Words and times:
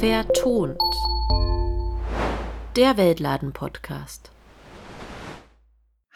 Vertont. 0.00 0.80
Der 2.74 2.96
Weltladen-Podcast. 2.96 4.30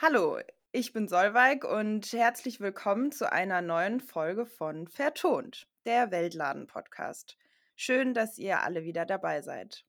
Hallo, 0.00 0.38
ich 0.72 0.94
bin 0.94 1.06
Solveig 1.06 1.64
und 1.64 2.10
herzlich 2.14 2.60
willkommen 2.60 3.12
zu 3.12 3.30
einer 3.30 3.60
neuen 3.60 4.00
Folge 4.00 4.46
von 4.46 4.88
Vertont, 4.88 5.68
der 5.84 6.10
Weltladen-Podcast. 6.10 7.36
Schön, 7.76 8.14
dass 8.14 8.38
ihr 8.38 8.62
alle 8.62 8.84
wieder 8.84 9.04
dabei 9.04 9.42
seid. 9.42 9.84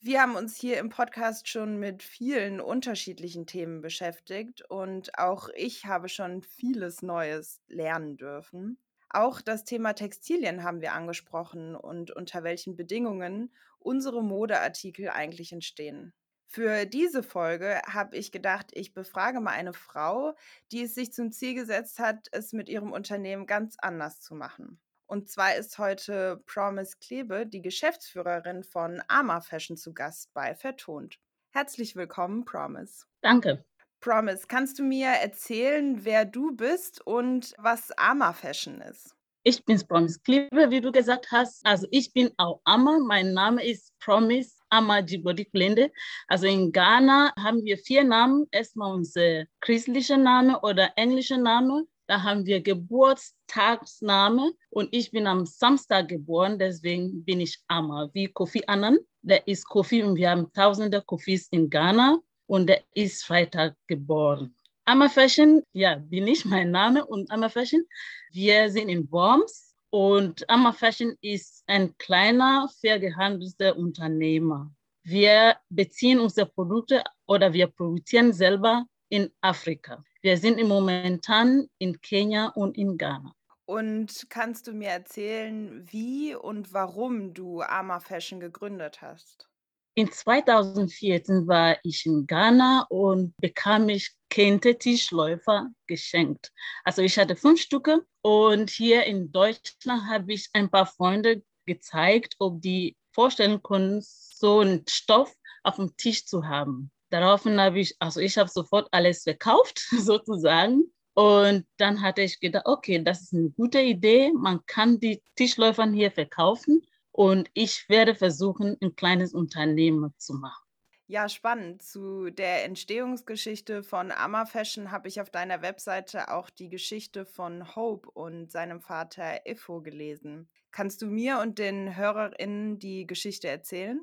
Wir 0.00 0.22
haben 0.22 0.36
uns 0.36 0.56
hier 0.56 0.78
im 0.78 0.88
Podcast 0.88 1.48
schon 1.48 1.78
mit 1.78 2.02
vielen 2.02 2.62
unterschiedlichen 2.62 3.44
Themen 3.44 3.82
beschäftigt 3.82 4.62
und 4.70 5.18
auch 5.18 5.50
ich 5.54 5.84
habe 5.84 6.08
schon 6.08 6.40
vieles 6.40 7.02
Neues 7.02 7.60
lernen 7.68 8.16
dürfen. 8.16 8.78
Auch 9.10 9.40
das 9.40 9.64
Thema 9.64 9.92
Textilien 9.94 10.62
haben 10.62 10.80
wir 10.80 10.92
angesprochen 10.92 11.74
und 11.76 12.10
unter 12.12 12.44
welchen 12.44 12.76
Bedingungen 12.76 13.52
unsere 13.78 14.22
Modeartikel 14.22 15.08
eigentlich 15.10 15.52
entstehen. 15.52 16.14
Für 16.46 16.84
diese 16.84 17.22
Folge 17.22 17.80
habe 17.86 18.16
ich 18.16 18.32
gedacht, 18.32 18.70
ich 18.72 18.92
befrage 18.92 19.40
mal 19.40 19.52
eine 19.52 19.72
Frau, 19.72 20.34
die 20.72 20.82
es 20.82 20.94
sich 20.94 21.12
zum 21.12 21.30
Ziel 21.30 21.54
gesetzt 21.54 21.98
hat, 22.00 22.28
es 22.32 22.52
mit 22.52 22.68
ihrem 22.68 22.92
Unternehmen 22.92 23.46
ganz 23.46 23.76
anders 23.78 24.20
zu 24.20 24.34
machen. 24.34 24.80
Und 25.06 25.28
zwar 25.28 25.56
ist 25.56 25.78
heute 25.78 26.42
Promise 26.46 26.96
Klebe, 27.00 27.46
die 27.46 27.62
Geschäftsführerin 27.62 28.64
von 28.64 29.02
Ama 29.08 29.40
Fashion, 29.40 29.76
zu 29.76 29.92
Gast 29.92 30.32
bei 30.34 30.54
Vertont. 30.54 31.20
Herzlich 31.50 31.96
willkommen, 31.96 32.44
Promise. 32.44 33.06
Danke. 33.22 33.64
Promise, 34.00 34.46
kannst 34.48 34.78
du 34.78 34.82
mir 34.82 35.08
erzählen, 35.08 36.04
wer 36.04 36.24
du 36.24 36.56
bist 36.56 37.06
und 37.06 37.52
was 37.58 37.90
Ama 37.98 38.32
Fashion 38.32 38.80
ist? 38.80 39.14
Ich 39.42 39.64
bin 39.64 39.78
Promise 39.86 40.20
Klebe, 40.22 40.70
wie 40.70 40.80
du 40.80 40.92
gesagt 40.92 41.30
hast. 41.30 41.64
Also 41.66 41.86
ich 41.90 42.12
bin 42.12 42.30
auch 42.36 42.60
Ama. 42.64 42.98
Mein 42.98 43.32
Name 43.32 43.64
ist 43.64 43.92
Promise 43.98 44.56
Ama 44.70 45.02
Djibodi 45.02 45.44
Klende. 45.46 45.90
Also 46.28 46.46
in 46.46 46.72
Ghana 46.72 47.32
haben 47.38 47.64
wir 47.64 47.78
vier 47.78 48.04
Namen. 48.04 48.46
Erstmal 48.50 48.94
unser 48.94 49.44
christlicher 49.60 50.18
Name 50.18 50.60
oder 50.60 50.92
englischer 50.96 51.38
Name. 51.38 51.84
Da 52.06 52.22
haben 52.22 52.44
wir 52.44 52.60
Geburtstagsname 52.60 54.52
und 54.70 54.88
ich 54.92 55.10
bin 55.10 55.26
am 55.26 55.46
Samstag 55.46 56.08
geboren, 56.08 56.58
deswegen 56.58 57.24
bin 57.24 57.40
ich 57.40 57.62
Ama, 57.68 58.10
wie 58.12 58.26
Kofi 58.26 58.64
Annan. 58.66 58.98
Der 59.22 59.46
ist 59.46 59.64
Kofi 59.68 60.02
und 60.02 60.16
wir 60.16 60.30
haben 60.30 60.52
tausende 60.52 61.02
Kofis 61.02 61.48
in 61.50 61.70
Ghana 61.70 62.18
und 62.50 62.68
er 62.68 62.82
ist 62.94 63.24
Freitag 63.24 63.76
geboren. 63.86 64.52
Amma 64.84 65.08
Fashion, 65.08 65.62
ja, 65.72 65.94
bin 65.94 66.26
ich 66.26 66.44
mein 66.44 66.72
Name 66.72 67.06
und 67.06 67.30
Amma 67.30 67.48
Fashion. 67.48 67.86
Wir 68.32 68.68
sind 68.68 68.88
in 68.88 69.08
Worms 69.12 69.76
und 69.90 70.50
Amma 70.50 70.72
Fashion 70.72 71.16
ist 71.20 71.62
ein 71.68 71.96
kleiner, 71.98 72.68
fair 72.80 72.98
gehandelter 72.98 73.76
Unternehmer. 73.76 74.68
Wir 75.04 75.58
beziehen 75.68 76.18
unsere 76.18 76.46
Produkte 76.46 77.04
oder 77.28 77.52
wir 77.52 77.68
produzieren 77.68 78.32
selber 78.32 78.84
in 79.10 79.30
Afrika. 79.40 80.02
Wir 80.20 80.36
sind 80.36 80.60
momentan 80.66 81.68
in 81.78 82.00
Kenia 82.00 82.48
und 82.56 82.76
in 82.76 82.98
Ghana. 82.98 83.32
Und 83.66 84.26
kannst 84.28 84.66
du 84.66 84.72
mir 84.72 84.88
erzählen, 84.88 85.86
wie 85.88 86.34
und 86.34 86.72
warum 86.72 87.32
du 87.32 87.62
Ama 87.62 88.00
Fashion 88.00 88.40
gegründet 88.40 89.02
hast? 89.02 89.49
In 89.94 90.10
2014 90.10 91.48
war 91.48 91.76
ich 91.82 92.06
in 92.06 92.26
Ghana 92.26 92.86
und 92.88 93.36
bekam 93.38 93.88
ich 93.88 94.12
Kente 94.28 94.78
Tischläufer 94.78 95.68
geschenkt. 95.88 96.52
Also 96.84 97.02
ich 97.02 97.18
hatte 97.18 97.34
fünf 97.34 97.60
Stücke 97.60 98.06
und 98.22 98.70
hier 98.70 99.04
in 99.04 99.32
Deutschland 99.32 100.08
habe 100.08 100.32
ich 100.32 100.48
ein 100.52 100.70
paar 100.70 100.86
Freunde 100.86 101.42
gezeigt, 101.66 102.36
ob 102.38 102.62
die 102.62 102.96
vorstellen 103.12 103.62
können, 103.62 104.00
so 104.02 104.60
einen 104.60 104.84
Stoff 104.88 105.34
auf 105.64 105.76
dem 105.76 105.96
Tisch 105.96 106.24
zu 106.24 106.46
haben. 106.46 106.92
Daraufhin 107.10 107.60
habe 107.60 107.80
ich, 107.80 107.96
also 107.98 108.20
ich 108.20 108.38
habe 108.38 108.48
sofort 108.48 108.88
alles 108.92 109.24
verkauft, 109.24 109.78
sozusagen. 109.90 110.84
Und 111.14 111.66
dann 111.76 112.00
hatte 112.00 112.22
ich 112.22 112.38
gedacht, 112.38 112.66
okay, 112.66 113.02
das 113.02 113.22
ist 113.22 113.34
eine 113.34 113.50
gute 113.50 113.80
Idee. 113.80 114.32
Man 114.32 114.64
kann 114.66 115.00
die 115.00 115.20
Tischläufer 115.34 115.90
hier 115.90 116.12
verkaufen 116.12 116.82
und 117.12 117.50
ich 117.54 117.88
werde 117.88 118.14
versuchen, 118.14 118.76
ein 118.80 118.94
kleines 118.96 119.34
Unternehmen 119.34 120.14
zu 120.18 120.34
machen. 120.34 120.64
Ja, 121.10 121.28
spannend. 121.28 121.82
Zu 121.82 122.30
der 122.30 122.64
Entstehungsgeschichte 122.64 123.82
von 123.82 124.12
Amma 124.12 124.46
Fashion 124.46 124.92
habe 124.92 125.08
ich 125.08 125.20
auf 125.20 125.28
deiner 125.28 125.60
Webseite 125.60 126.32
auch 126.32 126.50
die 126.50 126.68
Geschichte 126.68 127.26
von 127.26 127.74
Hope 127.74 128.08
und 128.12 128.52
seinem 128.52 128.80
Vater 128.80 129.44
Ifo 129.44 129.82
gelesen. 129.82 130.48
Kannst 130.70 131.02
du 131.02 131.06
mir 131.06 131.40
und 131.40 131.58
den 131.58 131.96
HörerInnen 131.96 132.78
die 132.78 133.08
Geschichte 133.08 133.48
erzählen? 133.48 134.00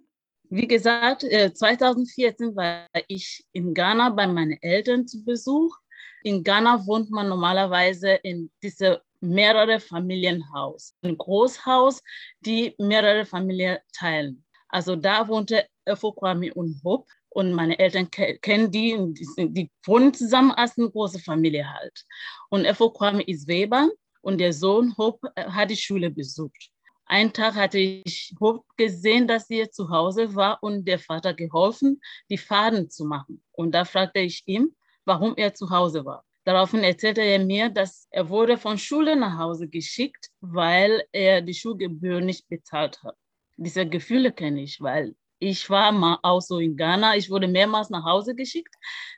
Wie 0.49 0.67
gesagt, 0.67 1.21
2014 1.21 2.49
äh, 2.49 2.55
war 2.57 2.87
ich 3.07 3.45
in 3.53 3.73
Ghana 3.73 4.09
bei 4.09 4.27
meinen 4.27 4.57
Eltern 4.61 5.07
zu 5.07 5.23
Besuch. 5.23 5.77
In 6.23 6.43
Ghana 6.43 6.85
wohnt 6.87 7.09
man 7.09 7.29
normalerweise 7.29 8.11
in 8.23 8.51
diesem 8.61 8.97
mehrere 9.19 9.79
Familienhaus, 9.79 10.95
ein 11.01 11.17
Großhaus, 11.17 12.01
die 12.41 12.75
mehrere 12.77 13.25
Familien 13.25 13.77
teilen. 13.93 14.45
Also 14.69 14.95
da 14.95 15.27
wohnte 15.27 15.65
Efo 15.85 16.11
Kwame 16.11 16.53
und 16.53 16.81
Hope 16.83 17.07
und 17.29 17.53
meine 17.53 17.77
Eltern 17.79 18.09
kennen 18.11 18.71
die, 18.71 18.97
die, 19.13 19.53
die 19.53 19.71
wohnen 19.85 20.13
zusammen 20.13 20.51
als 20.51 20.77
eine 20.77 20.89
große 20.89 21.19
Familie 21.19 21.71
halt. 21.71 22.05
Und 22.49 22.65
Efo 22.65 22.89
Kwame 22.89 23.23
ist 23.23 23.47
Weber 23.47 23.89
und 24.21 24.39
der 24.39 24.53
Sohn 24.53 24.95
Hope 24.97 25.31
äh, 25.35 25.45
hat 25.45 25.69
die 25.69 25.77
Schule 25.77 26.09
besucht. 26.09 26.69
Einen 27.05 27.31
Tag 27.31 27.55
hatte 27.55 27.79
ich 27.79 28.35
Hope 28.41 28.65
gesehen, 28.75 29.27
dass 29.27 29.47
sie 29.47 29.69
zu 29.69 29.89
Hause 29.89 30.35
war 30.35 30.61
und 30.61 30.85
der 30.85 30.99
Vater 30.99 31.33
geholfen, 31.33 32.01
die 32.29 32.37
Faden 32.37 32.89
zu 32.89 33.05
machen. 33.05 33.41
Und 33.53 33.71
da 33.73 33.85
fragte 33.85 34.19
ich 34.19 34.43
ihn, 34.45 34.75
warum 35.05 35.35
er 35.37 35.53
zu 35.53 35.69
Hause 35.69 36.03
war. 36.03 36.25
Daraufhin 36.47 36.85
erzählte 36.85 37.19
er 37.19 37.43
mir, 37.43 37.67
dass 37.67 38.07
er 38.09 38.29
wurde 38.29 38.57
von 38.57 38.77
Schule 38.77 39.17
nach 39.17 39.37
Hause 39.37 39.67
geschickt, 39.67 40.29
weil 40.39 41.03
er 41.11 41.41
die 41.41 41.53
Schulgebühr 41.53 42.21
nicht 42.21 42.47
bezahlt 42.47 43.03
hat. 43.03 43.17
Diese 43.57 43.85
Gefühle 43.85 44.31
kenne 44.31 44.61
ich, 44.61 44.79
weil 44.79 45.13
ich 45.39 45.69
war 45.69 45.91
mal 45.91 46.19
auch 46.23 46.39
so 46.39 46.59
in 46.59 46.77
Ghana. 46.77 47.17
Ich 47.17 47.29
wurde 47.29 47.49
mehrmals 47.49 47.89
nach 47.89 48.05
Hause 48.05 48.33
geschickt, 48.33 48.73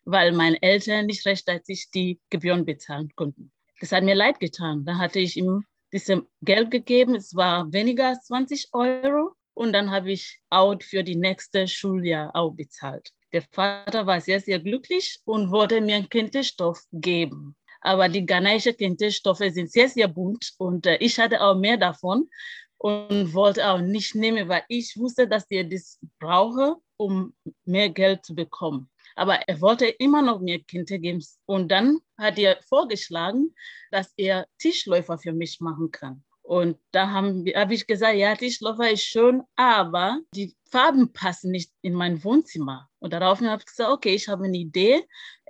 weil 0.06 0.32
meine 0.32 0.60
Eltern 0.64 1.06
nicht 1.06 1.24
rechtzeitig 1.28 1.92
die 1.94 2.20
Gebühren 2.32 2.66
bezahlen 2.66 3.12
konnten. 3.16 3.52
Das 3.80 3.92
hat 3.92 4.04
mir 4.04 4.16
leid 4.16 4.40
getan. 4.40 4.84
Da 4.84 4.98
hatte 4.98 5.20
ich 5.20 5.38
ihm 5.38 5.64
dieses 5.94 6.24
Geld 6.42 6.72
gegeben. 6.72 7.14
Es 7.14 7.36
war 7.36 7.72
weniger 7.72 8.08
als 8.08 8.26
20 8.26 8.70
Euro. 8.74 9.36
Und 9.54 9.74
dann 9.74 9.92
habe 9.92 10.12
ich 10.12 10.42
auch 10.50 10.82
für 10.82 11.04
die 11.04 11.16
nächste 11.16 11.68
Schuljahr 11.68 12.36
auch 12.36 12.56
bezahlt. 12.56 13.12
Der 13.32 13.44
Vater 13.44 14.06
war 14.08 14.22
sehr, 14.22 14.40
sehr 14.40 14.60
glücklich 14.60 15.20
und 15.26 15.52
wollte 15.52 15.82
mir 15.82 15.98
einen 15.98 16.10
Kinderstoff 16.10 16.84
geben. 16.92 17.56
Aber 17.82 18.10
die 18.10 18.26
ghanaischen 18.26 18.76
Kinderstoffe 18.76 19.44
sind 19.50 19.72
sehr, 19.72 19.88
sehr 19.88 20.08
bunt 20.08 20.54
und 20.58 20.86
äh, 20.86 20.98
ich 20.98 21.18
hatte 21.20 21.42
auch 21.42 21.56
mehr 21.56 21.78
davon 21.78 22.30
und 22.78 23.34
wollte 23.34 23.68
auch 23.70 23.80
nicht 23.80 24.16
nehmen, 24.16 24.50
weil 24.50 24.64
ich 24.68 24.98
wusste, 24.98 25.28
dass 25.28 25.46
ich 25.50 25.70
das 25.70 26.00
brauche, 26.20 26.76
um 26.98 27.34
mehr 27.66 27.90
Geld 27.90 28.26
zu 28.26 28.36
bekommen. 28.36 28.90
Aber 29.16 29.36
er 29.48 29.62
wollte 29.62 29.86
immer 29.86 30.22
noch 30.22 30.40
mir 30.40 30.64
Kinder 30.64 30.98
geben. 30.98 31.24
Und 31.46 31.70
dann 31.70 32.00
hat 32.18 32.38
er 32.38 32.62
vorgeschlagen, 32.68 33.54
dass 33.92 34.14
er 34.18 34.48
Tischläufer 34.58 35.18
für 35.18 35.34
mich 35.34 35.60
machen 35.60 35.92
kann. 35.92 36.24
Und 36.50 36.80
da 36.90 37.12
habe 37.12 37.44
hab 37.56 37.70
ich 37.70 37.86
gesagt, 37.86 38.16
ja, 38.16 38.36
Tischläufer 38.36 38.90
ist 38.90 39.04
schön, 39.04 39.44
aber 39.56 40.20
die 40.34 40.56
Farben 40.72 41.14
passen 41.14 41.52
nicht 41.52 41.72
in 41.84 41.94
mein 41.94 42.24
Wohnzimmer. 42.24 42.90
Und 42.98 43.14
daraufhin 43.14 43.52
habe 43.52 43.62
ich 43.62 43.68
gesagt, 43.68 43.92
okay, 43.92 44.16
ich 44.16 44.28
habe 44.28 44.46
eine 44.46 44.58
Idee, 44.58 45.04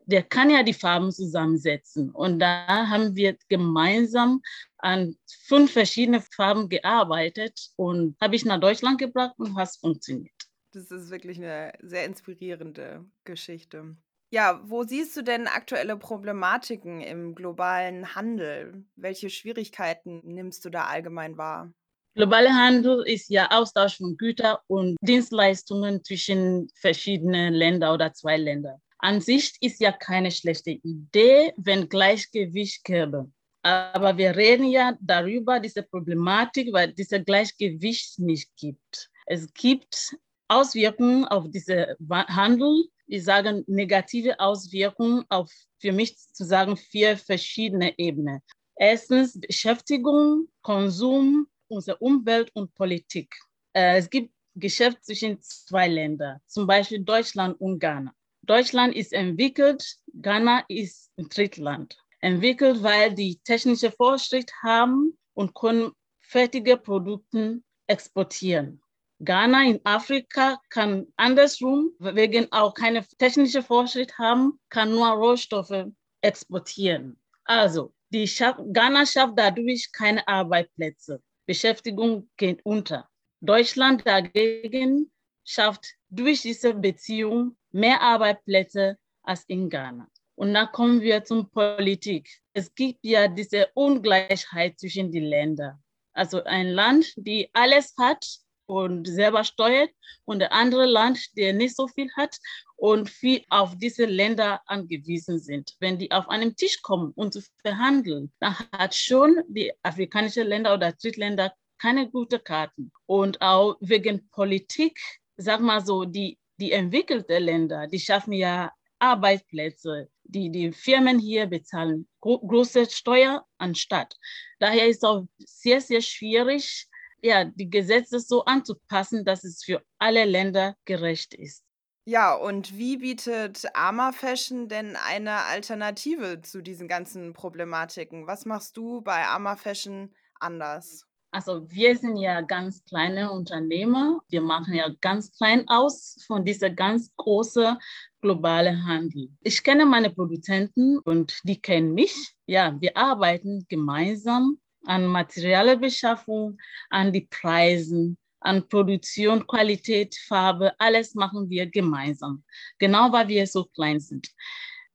der 0.08 0.24
kann 0.24 0.50
ja 0.50 0.62
die 0.62 0.74
Farben 0.74 1.10
zusammensetzen. 1.14 2.12
Und 2.12 2.40
da 2.40 2.68
haben 2.68 3.16
wir 3.16 3.38
gemeinsam 3.48 4.42
an 4.78 5.16
fünf 5.46 5.72
verschiedene 5.72 6.20
Farben 6.20 6.68
gearbeitet 6.68 7.70
und 7.78 8.18
habe 8.20 8.36
ich 8.36 8.44
nach 8.44 8.60
Deutschland 8.60 9.00
gebracht 9.00 9.36
und 9.38 9.58
es 9.58 9.78
funktioniert. 9.78 10.36
Das 10.74 10.92
ist 10.92 11.12
wirklich 11.12 11.38
eine 11.38 11.72
sehr 11.82 12.04
inspirierende 12.04 13.06
Geschichte. 13.24 13.96
Ja, 14.32 14.62
wo 14.64 14.84
siehst 14.84 15.18
du 15.18 15.24
denn 15.24 15.48
aktuelle 15.48 15.98
Problematiken 15.98 17.02
im 17.02 17.34
globalen 17.34 18.14
Handel? 18.14 18.86
Welche 18.96 19.32
Schwierigkeiten 19.32 20.22
nimmst 20.24 20.64
du 20.66 20.70
da 20.70 20.86
allgemein 20.86 21.38
wahr? 21.38 21.74
Globaler 22.14 22.54
Handel 22.54 23.04
ist 23.08 23.30
ja 23.30 23.50
Austausch 23.50 23.98
von 23.98 24.18
Gütern 24.18 24.58
und 24.68 24.98
Dienstleistungen 25.02 26.04
zwischen 26.04 26.70
verschiedenen 26.76 27.54
Ländern 27.54 27.94
oder 27.94 28.14
zwei 28.14 28.38
Ländern. 28.38 28.80
An 29.00 29.22
sich 29.22 29.56
ist 29.62 29.80
ja 29.80 29.92
keine 29.92 30.30
schlechte 30.30 30.72
Idee, 30.72 31.54
wenn 31.58 31.90
Gleichgewicht 31.90 32.84
gäbe. 32.84 33.32
Aber 33.64 34.18
wir 34.18 34.36
reden 34.36 34.66
ja 34.66 34.96
darüber, 35.02 35.60
diese 35.60 35.84
Problematik, 35.84 36.72
weil 36.72 36.94
dieses 36.94 37.24
Gleichgewicht 37.26 38.20
nicht 38.20 38.56
gibt. 38.58 39.10
Es 39.26 39.52
gibt 39.54 40.16
Auswirkungen 40.50 41.26
auf 41.26 41.50
diesen 41.50 41.86
Handel 42.10 42.86
ich 43.10 43.24
sage, 43.24 43.64
negative 43.68 44.40
Auswirkungen 44.40 45.26
auf, 45.30 45.52
für 45.80 45.92
mich 45.92 46.18
zu 46.18 46.46
sagen, 46.46 46.78
vier 46.78 47.18
verschiedene 47.18 47.98
Ebenen. 47.98 48.42
Erstens 48.76 49.40
Beschäftigung, 49.40 50.48
Konsum, 50.62 51.48
unsere 51.68 51.98
Umwelt 51.98 52.52
und 52.54 52.74
Politik. 52.76 53.36
äh, 53.74 53.98
es 53.98 54.10
gibt 54.10 54.32
Geschäft 54.56 55.04
zwischen 55.06 55.42
zwei 55.42 55.88
Ländern, 55.88 56.40
zum 56.48 56.68
Beispiel 56.68 57.00
Deutschland 57.04 57.60
und 57.60 57.80
Ghana. 57.80 58.14
Deutschland 58.44 58.96
ist 58.96 59.14
entwickelt, 59.14 59.84
Ghana 60.14 60.64
ist 60.68 61.12
ein 61.18 61.30
Drittland. 61.30 61.98
Entwickelt, 62.20 62.84
weil 62.84 63.14
die 63.14 63.40
technische 63.44 63.92
Vorschrift 63.92 64.52
haben 64.64 65.18
und 65.34 65.54
können 65.56 65.92
fertige 66.20 66.78
Produkte 66.78 67.62
exportieren. 67.88 68.82
Ghana 69.22 69.66
in 69.66 69.82
Afrika 69.84 70.62
kann 70.70 71.08
andersrum, 71.18 71.92
wegen 72.00 72.50
auch 72.52 72.74
keine 72.74 73.06
technische 73.18 73.62
Fortschritt 73.62 74.18
haben, 74.18 74.60
kann 74.70 74.92
nur 74.92 75.08
Rohstoffe 75.10 75.88
exportieren. 76.22 77.20
Also, 77.44 77.94
die 78.12 78.28
Schaff, 78.28 78.58
Ghana 78.72 79.06
schafft 79.06 79.34
dadurch 79.38 79.92
keine 79.92 80.26
Arbeitsplätze. 80.28 81.22
Beschäftigung 81.46 82.30
geht 82.38 82.66
unter. 82.66 83.10
Deutschland 83.42 84.08
dagegen 84.08 85.12
schafft 85.44 85.96
durch 86.10 86.42
diese 86.42 86.74
Beziehung 86.74 87.58
mehr 87.72 88.02
Arbeitsplätze 88.02 88.98
als 89.24 89.44
in 89.46 89.70
Ghana. 89.70 90.08
Und 90.36 90.54
dann 90.54 90.72
kommen 90.72 91.02
wir 91.02 91.24
zur 91.26 91.50
Politik. 91.52 92.30
Es 92.54 92.74
gibt 92.74 93.00
ja 93.02 93.28
diese 93.28 93.68
Ungleichheit 93.74 94.80
zwischen 94.80 95.12
den 95.12 95.26
Ländern. 95.26 95.84
Also 96.14 96.44
ein 96.44 96.70
Land, 96.70 97.14
die 97.18 97.50
alles 97.54 97.94
hat, 97.98 98.26
und 98.70 99.08
selber 99.08 99.44
steuert 99.44 99.90
und 100.26 100.40
der 100.40 100.54
andere 100.54 100.86
Land, 100.86 101.36
der 101.36 101.54
nicht 101.54 101.76
so 101.76 101.88
viel 101.88 102.08
hat 102.16 102.38
und 102.76 103.10
viel 103.10 103.44
auf 103.50 103.76
diese 103.76 104.06
Länder 104.06 104.62
angewiesen 104.68 105.40
sind. 105.40 105.76
Wenn 105.80 105.98
die 105.98 106.12
auf 106.12 106.30
einem 106.30 106.56
Tisch 106.56 106.80
kommen 106.84 107.12
und 107.16 107.34
zu 107.34 107.42
verhandeln, 107.64 108.32
dann 108.40 108.56
hat 108.72 108.94
schon 108.94 109.42
die 109.48 109.74
afrikanischen 109.82 110.48
Länder 110.48 110.76
oder 110.76 110.92
Drittländer 110.92 111.52
keine 111.82 112.12
guten 112.12 112.44
Karten. 112.44 112.92
Und 113.08 113.42
auch 113.42 113.78
wegen 113.80 114.30
Politik, 114.30 115.00
sag 115.36 115.62
mal 115.62 115.84
so, 115.84 116.06
die, 116.06 116.38
die 116.58 116.72
entwickelten 116.72 117.42
Länder, 117.42 117.88
die 117.88 118.00
schaffen 118.00 118.34
ja 118.34 118.72
Arbeitsplätze, 119.00 120.10
die 120.24 120.52
die 120.52 120.72
Firmen 120.72 121.18
hier 121.18 121.48
bezahlen 121.48 122.08
gro 122.20 122.38
große 122.38 122.88
Steuer 122.88 123.46
anstatt. 123.58 124.16
Daher 124.60 124.88
ist 124.88 124.98
es 124.98 125.04
auch 125.04 125.26
sehr, 125.40 125.82
sehr 125.82 126.02
schwierig, 126.02 126.89
ja, 127.22 127.46
die 127.46 127.70
Gesetze 127.70 128.20
so 128.20 128.46
anzupassen, 128.46 129.26
dass 129.26 129.44
es 129.44 129.64
für 129.64 129.82
alle 129.98 130.26
Länder 130.26 130.76
gerecht 130.86 131.34
ist. 131.34 131.64
Ja, 132.06 132.34
und 132.34 132.76
wie 132.76 132.98
bietet 132.98 133.68
Arma 133.76 134.12
Fashion 134.12 134.68
denn 134.68 134.96
eine 134.96 135.44
Alternative 135.44 136.42
zu 136.42 136.62
diesen 136.62 136.88
ganzen 136.88 137.34
Problematiken? 137.34 138.26
Was 138.26 138.46
machst 138.46 138.78
du 138.78 139.02
bei 139.02 139.26
Arma 139.26 139.56
Fashion 139.56 140.16
anders? 140.40 141.06
Also 141.32 141.70
wir 141.70 141.96
sind 141.96 142.18
ja 142.18 142.42
ganz 142.42 142.84
kleine 142.86 143.32
Unternehmer. 143.32 144.20
Wir 144.30 144.42
machen 144.42 144.74
ja 144.74 144.90
ganz 145.02 145.32
klein 145.38 145.68
aus 145.68 146.18
von 146.26 146.44
dieser 146.44 146.72
ganz 146.72 147.12
großen 147.18 147.78
globalen 148.22 148.88
Handel. 148.88 149.30
Ich 149.42 149.64
kenne 149.64 149.86
meine 149.86 150.10
Produzenten 150.10 150.98
und 150.98 151.40
die 151.44 151.62
kennen 151.62 151.94
mich. 151.94 152.34
Ja, 152.48 152.76
wir 152.82 152.98
arbeiten 152.98 153.68
gemeinsam 153.70 154.58
an 154.86 155.08
Materialbeschaffung, 155.08 156.58
an 156.90 157.12
die 157.12 157.28
Preisen, 157.30 158.18
an 158.42 158.68
Produktion, 158.68 159.46
Qualität, 159.46 160.16
Farbe, 160.28 160.74
alles 160.80 161.16
machen 161.16 161.50
wir 161.50 161.68
gemeinsam. 161.68 162.44
Genau 162.78 163.12
weil 163.12 163.28
wir 163.28 163.48
so 163.48 163.66
klein 163.66 164.00
sind. 164.00 164.28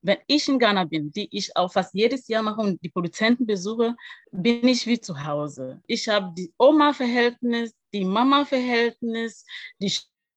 Wenn 0.02 0.18
ich 0.26 0.48
in 0.48 0.58
Ghana 0.58 0.84
bin, 0.84 1.10
die 1.12 1.28
ich 1.30 1.56
auch 1.56 1.72
fast 1.72 1.94
jedes 1.94 2.28
Jahr 2.28 2.42
mache 2.42 2.60
und 2.60 2.82
die 2.82 2.90
Produzenten 2.90 3.46
besuche, 3.46 3.96
bin 4.32 4.68
ich 4.68 4.86
wie 4.86 5.00
zu 5.00 5.24
Hause. 5.24 5.80
Ich 5.86 6.08
habe 6.08 6.34
die 6.36 6.52
Oma-Verhältnis, 6.58 7.74
die 7.92 8.04
Mama-Verhältnis, 8.04 9.46
die 9.78 9.92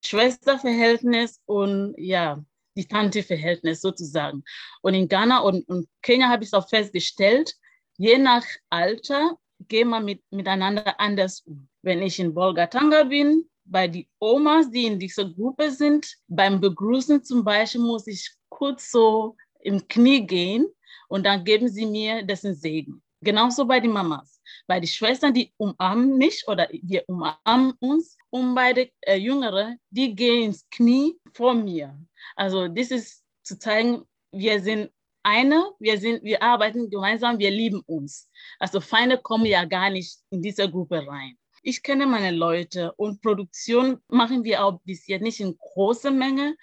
Schwester-Verhältnis 0.05 1.41
und 1.45 1.95
ja, 1.97 2.41
die 2.77 2.87
Tante-Verhältnis 2.87 3.81
sozusagen. 3.81 4.43
Und 4.81 4.93
in 4.93 5.09
Ghana 5.09 5.39
und, 5.39 5.67
und 5.67 5.89
Kenia 6.01 6.29
habe 6.29 6.45
ich 6.45 6.53
auch 6.53 6.69
festgestellt, 6.69 7.53
je 7.97 8.17
nach 8.17 8.45
Alter 8.69 9.37
gehen 9.67 9.89
wir 9.89 9.99
mit, 9.99 10.21
miteinander 10.31 10.99
anders 10.99 11.41
um. 11.41 11.67
Wenn 11.81 12.01
ich 12.01 12.19
in 12.19 12.33
Bolgatanga 12.33 13.03
bin, 13.03 13.49
bei 13.65 13.87
den 13.87 14.05
Omas, 14.19 14.69
die 14.69 14.85
in 14.85 14.99
dieser 14.99 15.25
Gruppe 15.25 15.71
sind, 15.71 16.15
beim 16.27 16.61
Begrüßen 16.61 17.23
zum 17.23 17.43
Beispiel 17.43 17.81
muss 17.81 18.07
ich 18.07 18.31
kurz 18.49 18.91
so 18.91 19.35
im 19.59 19.87
Knie 19.87 20.25
gehen 20.25 20.67
und 21.09 21.25
dann 21.25 21.43
geben 21.43 21.67
sie 21.67 21.85
mir 21.85 22.23
dessen 22.23 22.55
Segen. 22.55 23.01
Genauso 23.21 23.65
bei 23.65 23.79
den 23.79 23.91
Mamas. 23.91 24.41
Bei 24.67 24.79
den 24.79 24.87
Schwestern, 24.87 25.33
die 25.33 25.51
umarmen 25.57 26.17
mich 26.17 26.47
oder 26.47 26.67
wir 26.71 27.03
umarmen 27.07 27.73
uns. 27.79 28.15
Und 28.29 28.53
bei 28.53 28.73
den 28.73 28.89
äh, 29.01 29.15
Jüngeren, 29.15 29.79
die 29.89 30.15
gehen 30.15 30.43
ins 30.43 30.69
Knie 30.69 31.17
vor 31.33 31.53
mir. 31.53 31.97
Also 32.35 32.67
das 32.67 32.91
ist 32.91 33.23
zu 33.43 33.57
zeigen, 33.57 34.03
wir 34.31 34.61
sind 34.61 34.91
eine, 35.27 35.71
wir, 35.79 35.99
sind, 35.99 36.23
wir 36.23 36.41
arbeiten 36.41 36.89
gemeinsam, 36.89 37.37
wir 37.37 37.51
lieben 37.51 37.81
uns. 37.85 38.29
Also 38.59 38.79
Feinde 38.79 39.17
kommen 39.17 39.45
ja 39.45 39.65
gar 39.65 39.89
nicht 39.89 40.19
in 40.29 40.41
diese 40.41 40.71
Gruppe 40.71 41.05
rein. 41.05 41.37
Ich 41.63 41.83
kenne 41.83 42.05
meine 42.05 42.31
Leute 42.31 42.93
und 42.93 43.21
Produktion 43.21 43.99
machen 44.07 44.45
wir 44.45 44.63
auch 44.63 44.79
bis 44.85 45.05
jetzt 45.07 45.23
nicht 45.23 45.41
in 45.41 45.57
großer 45.57 46.11
Menge. 46.11 46.55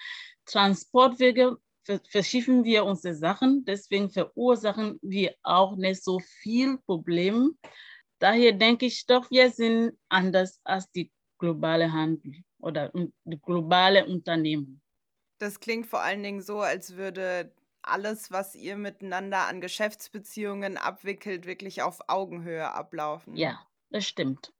Transportwege 0.47 1.59
verschiffen 2.09 2.65
wir 2.65 2.87
unsere 2.87 3.15
Sachen, 3.15 3.67
deswegen 3.67 4.09
verursachen 4.09 4.99
wir 5.03 5.35
auch 5.43 5.77
nicht 5.77 6.03
so 6.03 6.19
viel 6.21 6.79
Probleme. 6.87 7.51
Daher 8.19 8.53
denke 8.53 8.87
ich 8.87 9.05
doch, 9.05 9.31
wir 9.31 9.51
sind 9.51 9.93
anders 10.09 10.59
als 10.65 10.91
die 10.93 11.11
globale 11.39 11.93
Handel 11.93 12.33
oder 12.61 12.91
die 13.25 13.39
globale 13.39 14.07
Unternehmen. 14.07 14.81
Das 15.37 15.61
klingt 15.61 15.87
vor 15.87 16.01
allen 16.01 16.23
Dingen 16.23 16.41
so, 16.41 16.61
als 16.61 16.97
würde 16.97 17.53
alles, 17.89 18.31
was 18.31 18.55
ihr 18.55 18.77
miteinander 18.77 19.47
an 19.47 19.61
Geschäftsbeziehungen 19.61 20.77
abwickelt, 20.77 21.47
wirklich 21.47 21.83
auf 21.83 22.01
Augenhöhe 22.09 22.71
ablaufen. 22.71 23.37
Ja, 23.37 23.67
das 23.91 24.07
stimmt. 24.07 24.53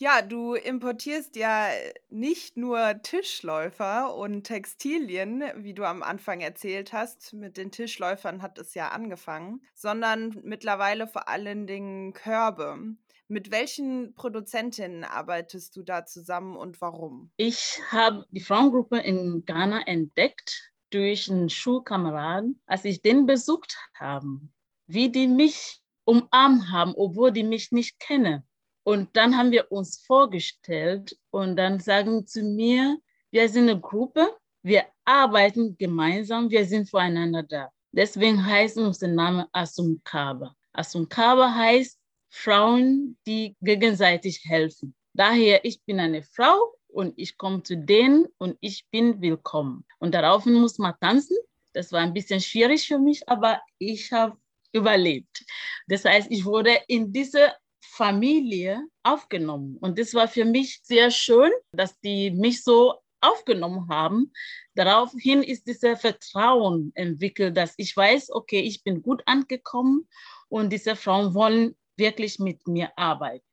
Ja, 0.00 0.20
du 0.20 0.54
importierst 0.54 1.36
ja 1.36 1.68
nicht 2.08 2.56
nur 2.56 3.00
Tischläufer 3.02 4.16
und 4.16 4.42
Textilien, 4.42 5.44
wie 5.58 5.74
du 5.74 5.84
am 5.84 6.02
Anfang 6.02 6.40
erzählt 6.40 6.92
hast. 6.92 7.32
Mit 7.34 7.56
den 7.56 7.70
Tischläufern 7.70 8.42
hat 8.42 8.58
es 8.58 8.74
ja 8.74 8.88
angefangen, 8.88 9.62
sondern 9.74 10.40
mittlerweile 10.42 11.06
vor 11.06 11.28
allen 11.28 11.68
Dingen 11.68 12.14
Körbe. 12.14 12.96
Mit 13.28 13.52
welchen 13.52 14.12
Produzentinnen 14.14 15.04
arbeitest 15.04 15.76
du 15.76 15.84
da 15.84 16.04
zusammen 16.04 16.56
und 16.56 16.80
warum? 16.80 17.30
Ich 17.36 17.80
habe 17.92 18.26
die 18.30 18.40
Frauengruppe 18.40 18.98
in 18.98 19.44
Ghana 19.46 19.86
entdeckt 19.86 20.71
durch 20.94 21.30
einen 21.30 21.50
Schulkameraden, 21.50 22.60
als 22.66 22.84
ich 22.84 23.02
den 23.02 23.26
besucht 23.26 23.76
habe, 23.94 24.40
wie 24.86 25.10
die 25.10 25.26
mich 25.26 25.80
umarmt 26.04 26.70
haben, 26.70 26.94
obwohl 26.96 27.32
die 27.32 27.44
mich 27.44 27.72
nicht 27.72 27.98
kennen. 27.98 28.46
Und 28.84 29.16
dann 29.16 29.36
haben 29.36 29.52
wir 29.52 29.70
uns 29.70 30.04
vorgestellt 30.04 31.16
und 31.30 31.56
dann 31.56 31.78
sagen 31.78 32.26
zu 32.26 32.42
mir, 32.42 32.98
wir 33.30 33.48
sind 33.48 33.68
eine 33.68 33.80
Gruppe, 33.80 34.36
wir 34.62 34.84
arbeiten 35.04 35.76
gemeinsam, 35.78 36.50
wir 36.50 36.64
sind 36.64 36.90
voreinander 36.90 37.42
da. 37.42 37.70
Deswegen 37.92 38.44
heißt 38.44 38.78
unser 38.78 39.08
Name 39.08 39.48
Asumkaba. 39.52 40.54
Asumkaba 40.72 41.54
heißt 41.54 41.98
Frauen, 42.30 43.16
die 43.26 43.56
gegenseitig 43.60 44.42
helfen. 44.44 44.94
Daher, 45.12 45.64
ich 45.64 45.82
bin 45.84 46.00
eine 46.00 46.22
Frau, 46.22 46.74
und 46.92 47.14
ich 47.16 47.36
komme 47.36 47.62
zu 47.62 47.76
denen 47.76 48.26
und 48.38 48.56
ich 48.60 48.86
bin 48.90 49.20
willkommen. 49.20 49.84
Und 49.98 50.14
daraufhin 50.14 50.54
muss 50.54 50.78
man 50.78 50.94
tanzen. 51.00 51.36
Das 51.72 51.90
war 51.92 52.00
ein 52.00 52.12
bisschen 52.12 52.40
schwierig 52.40 52.86
für 52.86 52.98
mich, 52.98 53.28
aber 53.28 53.60
ich 53.78 54.12
habe 54.12 54.36
überlebt. 54.72 55.44
Das 55.88 56.04
heißt, 56.04 56.28
ich 56.30 56.44
wurde 56.44 56.78
in 56.88 57.12
diese 57.12 57.52
Familie 57.80 58.86
aufgenommen. 59.02 59.76
Und 59.80 59.98
das 59.98 60.14
war 60.14 60.28
für 60.28 60.44
mich 60.44 60.80
sehr 60.82 61.10
schön, 61.10 61.50
dass 61.72 61.98
die 62.00 62.30
mich 62.30 62.62
so 62.62 62.94
aufgenommen 63.20 63.88
haben. 63.88 64.32
Daraufhin 64.74 65.42
ist 65.42 65.66
dieses 65.66 66.00
Vertrauen 66.00 66.92
entwickelt, 66.94 67.56
dass 67.56 67.74
ich 67.76 67.96
weiß, 67.96 68.30
okay, 68.30 68.60
ich 68.60 68.82
bin 68.82 69.02
gut 69.02 69.22
angekommen 69.26 70.08
und 70.48 70.72
diese 70.72 70.96
Frauen 70.96 71.34
wollen 71.34 71.76
wirklich 71.96 72.38
mit 72.38 72.66
mir 72.66 72.90
arbeiten. 72.96 73.51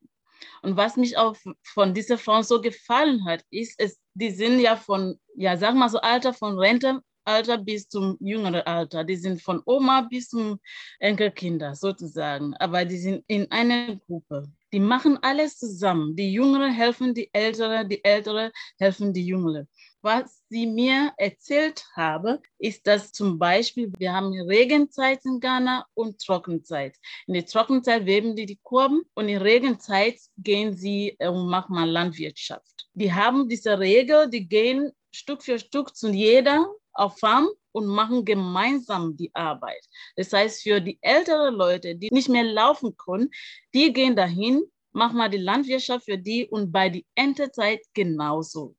Und 0.62 0.76
was 0.76 0.96
mich 0.96 1.16
auch 1.16 1.36
von 1.62 1.94
dieser 1.94 2.18
Frau 2.18 2.42
so 2.42 2.60
gefallen 2.60 3.24
hat, 3.24 3.44
ist, 3.50 3.74
es, 3.78 3.98
die 4.14 4.30
sind 4.30 4.60
ja 4.60 4.76
von, 4.76 5.18
ja, 5.34 5.56
sag 5.56 5.74
mal 5.74 5.88
so 5.88 5.98
Alter 6.00 6.32
von 6.34 6.58
Rentenalter 6.58 7.58
bis 7.58 7.88
zum 7.88 8.16
jüngeren 8.20 8.62
Alter. 8.62 9.04
Die 9.04 9.16
sind 9.16 9.42
von 9.42 9.62
Oma 9.64 10.02
bis 10.02 10.28
zum 10.28 10.58
Enkelkinder 10.98 11.74
sozusagen. 11.74 12.54
Aber 12.56 12.84
die 12.84 12.98
sind 12.98 13.24
in 13.26 13.50
einer 13.50 13.96
Gruppe. 14.06 14.50
Die 14.72 14.80
machen 14.80 15.18
alles 15.22 15.58
zusammen. 15.58 16.14
Die 16.16 16.32
Jüngeren 16.32 16.72
helfen 16.72 17.14
die 17.14 17.30
Älteren, 17.32 17.88
die 17.88 18.04
Älteren 18.04 18.50
helfen 18.78 19.12
die 19.12 19.26
Jüngeren. 19.26 19.68
Was 20.02 20.42
sie 20.48 20.66
mir 20.66 21.12
erzählt 21.18 21.84
habe, 21.94 22.40
ist, 22.58 22.86
dass 22.86 23.12
zum 23.12 23.38
Beispiel 23.38 23.92
wir 23.98 24.14
haben 24.14 24.32
Regenzeit 24.32 25.20
in 25.26 25.40
Ghana 25.40 25.86
und 25.92 26.18
Trockenzeit. 26.24 26.96
In 27.26 27.34
der 27.34 27.44
Trockenzeit 27.44 28.06
weben 28.06 28.34
die 28.34 28.46
die 28.46 28.58
Kurven 28.62 29.02
und 29.14 29.28
in 29.28 29.36
Regenzeit 29.36 30.18
gehen 30.38 30.74
sie 30.74 31.16
äh, 31.18 31.28
und 31.28 31.48
machen 31.48 31.74
mal 31.74 31.88
Landwirtschaft. 31.88 32.88
die 32.94 33.12
haben 33.12 33.48
diese 33.48 33.78
Regel, 33.78 34.30
die 34.30 34.48
gehen 34.48 34.90
Stück 35.12 35.42
für 35.42 35.58
Stück 35.58 35.94
zu 35.94 36.10
jeder 36.10 36.66
auf 36.94 37.18
Farm 37.18 37.48
und 37.72 37.86
machen 37.86 38.24
gemeinsam 38.24 39.16
die 39.16 39.34
Arbeit. 39.34 39.84
Das 40.16 40.32
heißt, 40.32 40.62
für 40.62 40.80
die 40.80 40.98
älteren 41.02 41.54
Leute, 41.54 41.94
die 41.94 42.08
nicht 42.10 42.28
mehr 42.28 42.44
laufen 42.44 42.96
können, 42.96 43.30
die 43.74 43.92
gehen 43.92 44.16
dahin, 44.16 44.62
machen 44.92 45.18
mal 45.18 45.28
die 45.30 45.38
Landwirtschaft 45.38 46.06
für 46.06 46.18
die 46.18 46.46
und 46.48 46.72
bei 46.72 46.88
der 46.88 47.02
Erntezeit 47.14 47.80
genauso. 47.94 48.76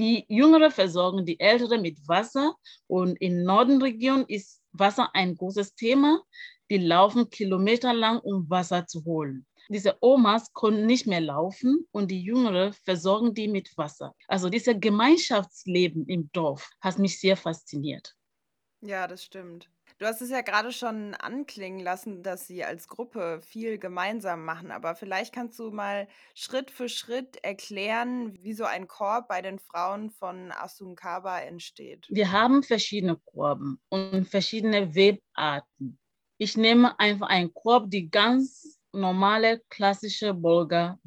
Die 0.00 0.24
Jüngere 0.28 0.70
versorgen 0.72 1.24
die 1.24 1.38
Ältere 1.38 1.78
mit 1.78 2.08
Wasser 2.08 2.56
und 2.88 3.16
in 3.20 3.44
Nordenregion 3.44 4.24
ist 4.26 4.60
Wasser 4.72 5.10
ein 5.14 5.36
großes 5.36 5.74
Thema. 5.76 6.20
Die 6.70 6.78
laufen 6.78 7.30
kilometerlang, 7.30 8.18
um 8.18 8.50
Wasser 8.50 8.86
zu 8.86 9.04
holen. 9.04 9.46
Diese 9.68 9.96
Omas 10.00 10.52
können 10.52 10.86
nicht 10.86 11.06
mehr 11.06 11.20
laufen 11.20 11.86
und 11.92 12.10
die 12.10 12.22
Jüngere 12.22 12.72
versorgen 12.72 13.34
die 13.34 13.48
mit 13.48 13.76
Wasser. 13.78 14.14
Also 14.26 14.48
dieses 14.50 14.74
Gemeinschaftsleben 14.78 16.06
im 16.06 16.28
Dorf 16.32 16.70
hat 16.80 16.98
mich 16.98 17.20
sehr 17.20 17.36
fasziniert. 17.36 18.14
Ja, 18.80 19.06
das 19.06 19.24
stimmt. 19.24 19.70
Du 19.98 20.06
hast 20.06 20.20
es 20.20 20.30
ja 20.30 20.40
gerade 20.40 20.72
schon 20.72 21.14
anklingen 21.14 21.78
lassen, 21.78 22.24
dass 22.24 22.48
sie 22.48 22.64
als 22.64 22.88
Gruppe 22.88 23.40
viel 23.42 23.78
gemeinsam 23.78 24.44
machen, 24.44 24.72
aber 24.72 24.96
vielleicht 24.96 25.32
kannst 25.32 25.56
du 25.60 25.70
mal 25.70 26.08
Schritt 26.34 26.72
für 26.72 26.88
Schritt 26.88 27.36
erklären, 27.44 28.36
wie 28.42 28.54
so 28.54 28.64
ein 28.64 28.88
Korb 28.88 29.28
bei 29.28 29.40
den 29.40 29.60
Frauen 29.60 30.10
von 30.10 30.50
Asunkaba 30.50 31.38
entsteht. 31.38 32.08
Wir 32.10 32.32
haben 32.32 32.64
verschiedene 32.64 33.16
Korben 33.24 33.80
und 33.88 34.28
verschiedene 34.28 34.96
Webarten. 34.96 36.00
Ich 36.38 36.56
nehme 36.56 36.98
einfach 36.98 37.28
einen 37.28 37.54
Korb, 37.54 37.88
die 37.90 38.10
ganz 38.10 38.80
normale 38.92 39.60
klassische 39.68 40.34
Bolga 40.34 40.98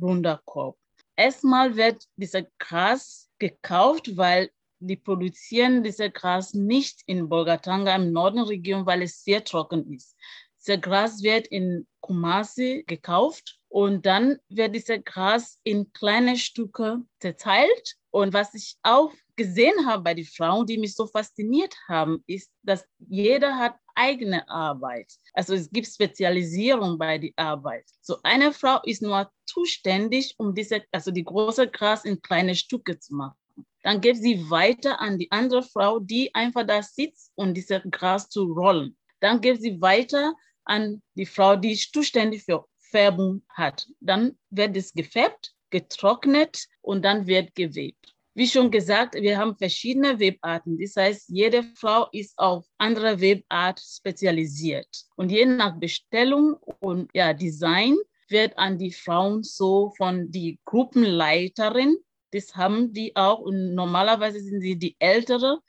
Korb. 0.46 0.78
Erstmal 1.18 1.76
wird 1.76 2.06
dieser 2.16 2.44
Gras 2.58 3.30
gekauft, 3.38 4.16
weil 4.16 4.50
die 4.80 4.98
produzieren 4.98 5.84
dieses 5.84 6.14
Gras 6.14 6.54
nicht 6.54 7.02
in 7.06 7.30
Bolgatanga 7.30 7.96
im 7.96 8.12
Nordenregion, 8.12 8.86
weil 8.86 9.02
es 9.02 9.24
sehr 9.24 9.44
trocken 9.44 9.92
ist. 9.94 10.16
Dieses 10.60 10.82
Gras 10.82 11.24
wird 11.24 11.48
in 11.48 11.88
Kumasi 12.02 12.84
gekauft 12.88 13.60
und 13.70 14.06
dann 14.06 14.38
wird 14.50 14.76
dieses 14.76 15.04
Gras 15.04 15.60
in 15.64 15.92
kleine 15.94 16.38
Stücke 16.38 17.00
zerteilt. 17.20 17.96
Und 18.12 18.34
was 18.34 18.54
ich 18.54 18.76
auch 18.84 19.14
gesehen 19.36 19.86
habe 19.86 20.04
bei 20.04 20.14
den 20.14 20.26
Frauen, 20.26 20.66
die 20.66 20.78
mich 20.78 20.96
so 20.96 21.06
fasziniert 21.06 21.76
haben, 21.88 22.24
ist, 22.28 22.52
dass 22.64 22.86
jeder 22.98 23.58
hat 23.58 23.76
eigene 23.96 24.48
Arbeit. 24.50 25.12
Also 25.34 25.54
es 25.54 25.70
gibt 25.70 25.88
Spezialisierung 25.88 26.98
bei 26.98 27.18
der 27.18 27.32
Arbeit. 27.36 27.86
So 28.02 28.18
eine 28.24 28.52
Frau 28.54 28.80
ist 28.84 29.02
nur 29.02 29.30
zuständig, 29.46 30.36
um 30.38 30.54
diese, 30.54 30.84
also 30.92 31.12
die 31.12 31.24
große 31.24 31.68
Gras 31.70 32.06
in 32.06 32.22
kleine 32.22 32.56
Stücke 32.56 33.00
zu 33.00 33.16
machen. 33.16 33.38
Dann 33.88 34.02
geht 34.02 34.18
sie 34.18 34.50
weiter 34.50 35.00
an 35.00 35.18
die 35.18 35.32
andere 35.32 35.64
Frau, 35.64 36.00
die 36.00 36.36
einfach 36.36 36.68
da 36.68 36.84
sitzt 36.84 37.32
und 37.36 37.54
dieses 37.54 37.82
Gras 37.90 38.28
zu 38.28 38.44
rollen. 38.52 38.98
Dann 39.22 39.40
geht 39.40 39.62
sie 39.62 39.80
weiter 39.80 40.34
an 40.66 41.02
die 41.16 41.26
Frau, 41.26 41.56
die 41.56 41.74
zuständig 41.74 42.44
für 42.44 42.66
Färbung 42.92 43.44
hat. 43.48 43.88
Dann 44.02 44.38
wird 44.50 44.76
es 44.76 44.92
gefärbt, 44.92 45.54
getrocknet 45.70 46.66
und 46.82 47.06
dann 47.06 47.28
wird 47.28 47.56
gewebt. 47.56 48.14
Wie 48.34 48.50
schon 48.50 48.72
gesagt, 48.72 49.16
wir 49.16 49.38
haben 49.38 49.56
verschiedene 49.56 50.20
Webarten. 50.20 50.78
Das 50.78 50.98
heißt, 50.98 51.30
jede 51.30 51.64
Frau 51.76 52.10
ist 52.12 52.38
auf 52.38 52.66
andere 52.78 53.22
Webart 53.22 53.80
spezialisiert. 53.80 55.06
Und 55.16 55.32
je 55.32 55.46
nach 55.46 55.80
Bestellung 55.80 56.58
und 56.82 57.10
ja, 57.14 57.34
Design 57.34 57.96
wird 58.28 58.58
an 58.58 58.78
die 58.78 58.92
Frauen 58.92 59.44
so 59.44 59.94
von 59.96 60.30
die 60.30 60.60
Gruppenleiterin 60.66 61.96
das 62.32 62.56
haben 62.56 62.94
die 62.94 63.16
auch 63.16 63.40
und 63.40 63.74
normalerweise 63.76 64.40
sind 64.40 64.62
sie 64.62 64.78
die 64.78 64.96
Ältere, 65.00 65.60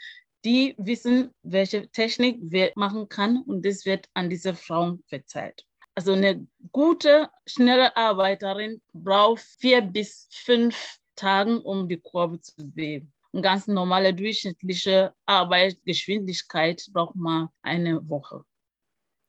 die 0.45 0.75
wissen, 0.79 1.35
welche 1.43 1.89
Technik 1.89 2.39
wer 2.41 2.73
machen 2.77 3.09
kann 3.09 3.43
und 3.43 3.65
das 3.65 3.85
wird 3.85 4.09
an 4.15 4.31
diese 4.31 4.55
Frauen 4.55 5.03
verzeiht. 5.09 5.65
Also 5.95 6.13
eine 6.13 6.47
gute, 6.71 7.29
schnelle 7.47 7.97
Arbeiterin 7.97 8.81
braucht 8.93 9.43
vier 9.43 9.83
bis 9.83 10.29
fünf 10.31 10.99
Tage, 11.17 11.61
um 11.61 11.89
die 11.89 12.01
Kurve 12.01 12.41
zu 12.41 12.55
weben. 12.77 13.13
Eine 13.33 13.43
ganz 13.43 13.67
normale 13.67 14.15
durchschnittliche 14.15 15.13
Arbeitsgeschwindigkeit 15.27 16.87
braucht 16.93 17.17
man 17.17 17.49
eine 17.63 18.09
Woche. 18.09 18.45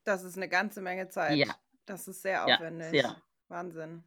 Das 0.04 0.24
ist 0.24 0.38
eine 0.38 0.48
ganze 0.48 0.82
Menge 0.82 1.10
Zeit. 1.10 1.38
Ja. 1.38 1.56
Das 1.86 2.08
ist 2.08 2.22
sehr 2.22 2.46
aufwendig. 2.46 2.94
Ja, 2.94 3.02
sehr. 3.02 3.22
Wahnsinn. 3.48 4.04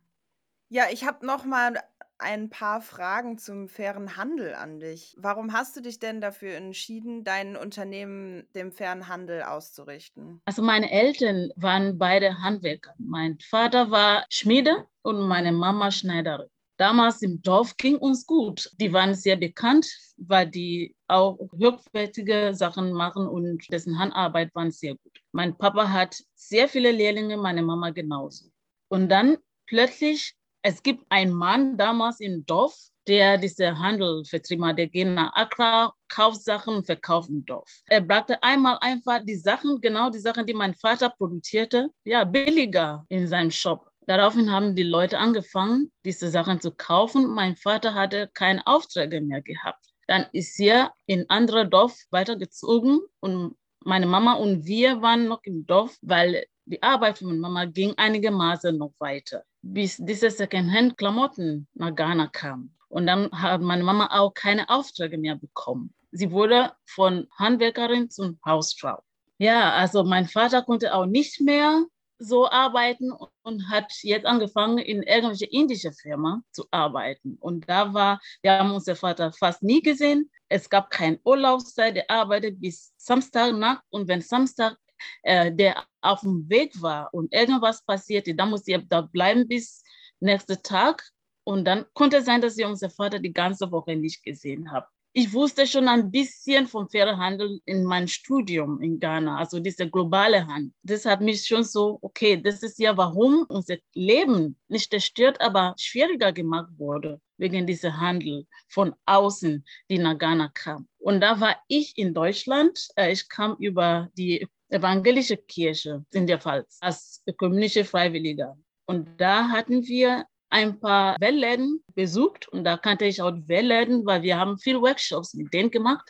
Ja, 0.69 0.85
ich 0.91 1.05
habe 1.05 1.27
noch 1.27 1.45
mal 1.45 1.83
ein 2.23 2.49
paar 2.49 2.81
Fragen 2.81 3.37
zum 3.37 3.69
fairen 3.69 4.17
Handel 4.17 4.55
an 4.55 4.81
dich. 4.81 5.15
Warum 5.19 5.53
hast 5.53 5.77
du 5.77 5.81
dich 5.81 5.99
denn 5.99 6.21
dafür 6.21 6.55
entschieden, 6.55 7.25
dein 7.25 7.57
Unternehmen 7.57 8.45
dem 8.55 8.73
fairen 8.73 9.09
Handel 9.09 9.43
auszurichten? 9.43 10.41
Also 10.45 10.63
meine 10.63 10.91
Eltern 10.91 11.51
waren 11.57 11.99
beide 11.99 12.39
Handwerker. 12.39 12.95
Mein 12.99 13.39
Vater 13.41 13.91
war 13.91 14.25
Schmiede 14.31 14.87
und 15.03 15.21
meine 15.29 15.53
Mama 15.53 15.91
Schneiderin. 15.91 16.49
Damals 16.79 17.23
im 17.23 17.43
Dorf 17.43 17.77
ging 17.77 17.97
uns 17.97 18.27
gut. 18.27 18.71
Die 18.81 18.93
waren 18.93 19.15
sehr 19.15 19.37
bekannt, 19.37 19.87
weil 20.17 20.49
die 20.49 20.97
auch 21.07 21.39
hochwertige 21.39 22.55
Sachen 22.55 22.93
machen 22.93 23.29
und 23.29 23.71
dessen 23.71 23.99
Handarbeit 23.99 24.55
waren 24.55 24.71
sehr 24.73 24.95
gut. 24.95 25.21
Mein 25.33 25.57
Papa 25.57 25.91
hat 25.91 26.23
sehr 26.35 26.69
viele 26.69 26.91
Lehrlinge, 26.91 27.37
meine 27.37 27.63
Mama 27.63 27.91
genauso. 27.91 28.47
Und 28.89 29.11
dann 29.11 29.37
plötzlich 29.67 30.35
es 30.63 30.83
gibt 30.83 31.05
einen 31.09 31.33
Mann 31.33 31.77
damals 31.77 32.21
im 32.21 32.47
Dorf, 32.47 32.75
der 33.09 33.37
diese 33.37 33.79
Handel 33.79 34.25
vertrieben 34.25 34.65
hat. 34.65 34.79
Der 34.79 34.87
geht 34.87 35.09
nach 35.09 35.35
Accra, 35.35 35.93
kauft 36.09 36.45
Sachen 36.45 36.85
verkauft 36.85 37.29
im 37.31 37.45
Dorf. 37.45 37.69
Er 37.87 38.01
brachte 38.01 38.43
einmal 38.43 38.79
einfach 38.81 39.21
die 39.25 39.37
Sachen, 39.37 39.81
genau 39.81 40.11
die 40.11 40.21
Sachen, 40.21 40.47
die 40.47 40.55
mein 40.55 40.75
Vater 40.75 41.11
produzierte, 41.11 41.89
ja, 42.05 42.25
billiger 42.25 43.05
in 43.09 43.27
seinem 43.27 43.51
Shop. 43.51 43.91
Daraufhin 44.07 44.51
haben 44.51 44.75
die 44.75 44.83
Leute 44.83 45.19
angefangen, 45.19 45.93
diese 46.05 46.29
Sachen 46.31 46.61
zu 46.61 46.73
kaufen. 46.73 47.27
Mein 47.35 47.57
Vater 47.57 47.95
hatte 47.95 48.31
keine 48.35 48.67
Aufträge 48.67 49.21
mehr 49.21 49.43
gehabt. 49.43 49.85
Dann 50.09 50.27
ist 50.33 50.59
er 50.61 50.93
in 51.07 51.25
andere 51.29 51.69
Dorf 51.69 51.97
weitergezogen 52.11 53.01
und 53.21 53.57
meine 53.85 54.07
Mama 54.07 54.35
und 54.35 54.65
wir 54.65 55.03
waren 55.03 55.29
noch 55.29 55.43
im 55.45 55.67
Dorf, 55.67 55.97
weil 56.03 56.45
die 56.65 56.83
Arbeit 56.83 57.19
von 57.19 57.29
meiner 57.29 57.41
Mama 57.41 57.65
ging 57.65 57.95
einigermaßen 57.97 58.77
noch 58.77 58.93
weiter 58.99 59.45
bis 59.63 59.97
diese 59.97 60.31
Secondhand-Klamotten 60.31 61.69
nach 61.75 61.95
Ghana 61.95 62.27
kamen. 62.27 62.75
Und 62.89 63.07
dann 63.07 63.31
hat 63.33 63.63
meine 63.63 63.85
Mama 63.85 64.09
auch 64.11 64.35
keine 64.35 64.69
Aufträge 64.69 65.17
mehr 65.17 65.37
bekommen. 65.37 65.95
Sie 66.11 66.31
wurde 66.31 66.73
von 66.85 67.29
Handwerkerin 67.39 68.11
zum 68.11 68.39
Hausfrau. 68.45 68.99
Ja, 69.39 69.73
also 69.73 70.05
mein 70.05 70.27
Vater 70.27 70.63
konnte 70.63 70.95
auch 70.95 71.07
nicht 71.07 71.41
mehr 71.41 71.85
so 72.23 72.49
arbeiten 72.49 73.13
und 73.43 73.69
hat 73.69 73.93
jetzt 74.03 74.27
angefangen, 74.27 74.79
in 74.79 75.03
irgendwelche 75.03 75.47
indische 75.47 75.93
Firma 75.93 76.43
zu 76.53 76.67
arbeiten. 76.71 77.37
Und 77.41 77.69
da 77.69 77.93
war, 77.93 78.21
wir 78.43 78.53
haben 78.59 78.73
unseren 78.73 78.97
Vater 78.97 79.33
fast 79.33 79.63
nie 79.63 79.83
gesehen. 79.83 80.31
Es 80.49 80.69
gab 80.69 80.91
keine 80.91 81.19
Urlaubszeit, 81.25 81.97
er 81.97 82.11
arbeitet 82.11 82.61
bis 82.61 82.93
Samstagnacht 82.97 83.83
und 83.91 84.09
wenn 84.09 84.21
Samstag 84.21 84.77
äh, 85.23 85.53
der 85.53 85.85
auf 86.01 86.21
dem 86.21 86.49
Weg 86.49 86.81
war 86.81 87.13
und 87.13 87.33
irgendwas 87.33 87.85
passierte, 87.85 88.35
dann 88.35 88.51
musste 88.51 88.73
er 88.73 88.83
da 88.83 89.03
bleiben 89.03 89.47
bis 89.49 89.83
nächsten 90.21 90.63
Tag. 90.63 91.03
Und 91.45 91.65
dann 91.65 91.87
konnte 91.93 92.19
es 92.19 92.25
sein, 92.27 92.41
dass 92.41 92.57
ich 92.57 92.65
unseren 92.65 92.91
Vater 92.91 93.19
die 93.19 93.33
ganze 93.33 93.71
Woche 93.73 93.97
nicht 93.97 94.23
gesehen 94.23 94.71
habe. 94.71 94.87
Ich 95.15 95.35
wusste 95.35 95.67
schon 95.67 95.89
ein 95.89 96.11
bisschen 96.11 96.67
vom 96.67 96.89
fairen 96.89 97.19
Handel 97.19 97.61
in 97.67 97.85
meinem 97.85 98.09
Studium 98.09 98.81
in 98.81 98.99
Ghana, 98.99 99.37
also 99.37 99.61
dieser 99.61 99.85
globale 99.85 100.47
Handel. 100.47 100.73
Das 100.83 101.05
hat 101.05 101.21
mich 101.21 101.45
schon 101.47 101.65
so, 101.65 101.99
okay, 102.01 102.41
das 102.41 102.63
ist 102.63 102.79
ja, 102.79 102.97
warum 102.97 103.45
unser 103.51 103.77
Leben 103.93 104.57
nicht 104.69 104.91
zerstört, 104.91 105.39
aber 105.43 105.75
schwieriger 105.79 106.33
gemacht 106.33 106.71
wurde, 106.79 107.21
wegen 107.37 107.67
dieser 107.67 108.01
Handel 108.01 108.47
von 108.69 108.95
außen, 109.05 109.63
die 109.91 109.99
nach 109.99 110.17
Ghana 110.17 110.51
kam. 110.55 110.89
Und 110.99 111.21
da 111.21 111.39
war 111.39 111.57
ich 111.69 111.99
in 111.99 112.15
Deutschland. 112.15 112.89
Äh, 112.97 113.13
ich 113.13 113.29
kam 113.29 113.57
über 113.59 114.09
die 114.17 114.49
evangelische 114.71 115.37
Kirche 115.37 116.07
in 116.13 116.27
der 116.27 116.41
Pfalz 116.41 116.79
als 116.81 117.23
ökumenische 117.27 117.85
Freiwilliger. 117.85 118.57
Und 118.87 119.21
da 119.21 119.51
hatten 119.51 119.87
wir 119.87 120.25
ein 120.53 120.79
paar 120.79 121.17
Weltläden 121.19 121.83
besucht 121.95 122.47
und 122.49 122.65
da 122.65 122.77
kannte 122.77 123.07
ich 123.07 123.23
auch 123.23 123.33
Weltläden, 123.47 124.05
weil 124.05 124.23
wir 124.23 124.39
haben 124.39 124.59
viele 124.59 124.83
Workshops 124.83 125.33
mit 125.35 125.53
denen 125.53 125.71
gemacht. 125.71 126.09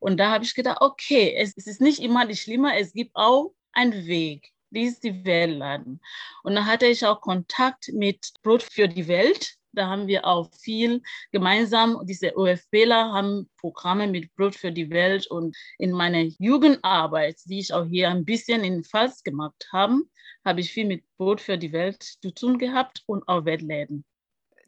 Und 0.00 0.18
da 0.18 0.30
habe 0.30 0.44
ich 0.44 0.54
gedacht, 0.54 0.78
okay, 0.80 1.34
es, 1.36 1.52
es 1.56 1.66
ist 1.66 1.80
nicht 1.80 2.00
immer 2.00 2.26
die 2.26 2.36
Schlimme, 2.36 2.78
es 2.78 2.92
gibt 2.94 3.14
auch 3.14 3.54
einen 3.72 4.06
Weg. 4.06 4.50
Dies 4.70 5.00
die 5.00 5.24
Weltladen. 5.24 6.00
Und 6.42 6.54
da 6.54 6.64
hatte 6.64 6.86
ich 6.86 7.04
auch 7.06 7.20
Kontakt 7.20 7.90
mit 7.92 8.32
Brot 8.42 8.62
für 8.62 8.88
die 8.88 9.06
Welt. 9.06 9.54
Da 9.74 9.88
haben 9.88 10.06
wir 10.06 10.24
auch 10.24 10.50
viel 10.54 11.02
gemeinsam. 11.32 12.00
Diese 12.04 12.36
OFBler 12.36 13.12
haben 13.12 13.48
Programme 13.58 14.06
mit 14.06 14.34
Brot 14.34 14.54
für 14.54 14.72
die 14.72 14.90
Welt 14.90 15.26
und 15.26 15.56
in 15.78 15.92
meiner 15.92 16.22
Jugendarbeit, 16.38 17.40
die 17.46 17.60
ich 17.60 17.72
auch 17.72 17.86
hier 17.86 18.08
ein 18.10 18.24
bisschen 18.24 18.64
in 18.64 18.84
Pfalz 18.84 19.22
gemacht 19.22 19.68
habe, 19.72 20.02
habe 20.44 20.60
ich 20.60 20.72
viel 20.72 20.86
mit 20.86 21.04
Brot 21.16 21.40
für 21.40 21.58
die 21.58 21.72
Welt 21.72 22.02
zu 22.02 22.32
tun 22.32 22.58
gehabt 22.58 23.02
und 23.06 23.26
auch 23.28 23.44
Weltläden. 23.44 24.04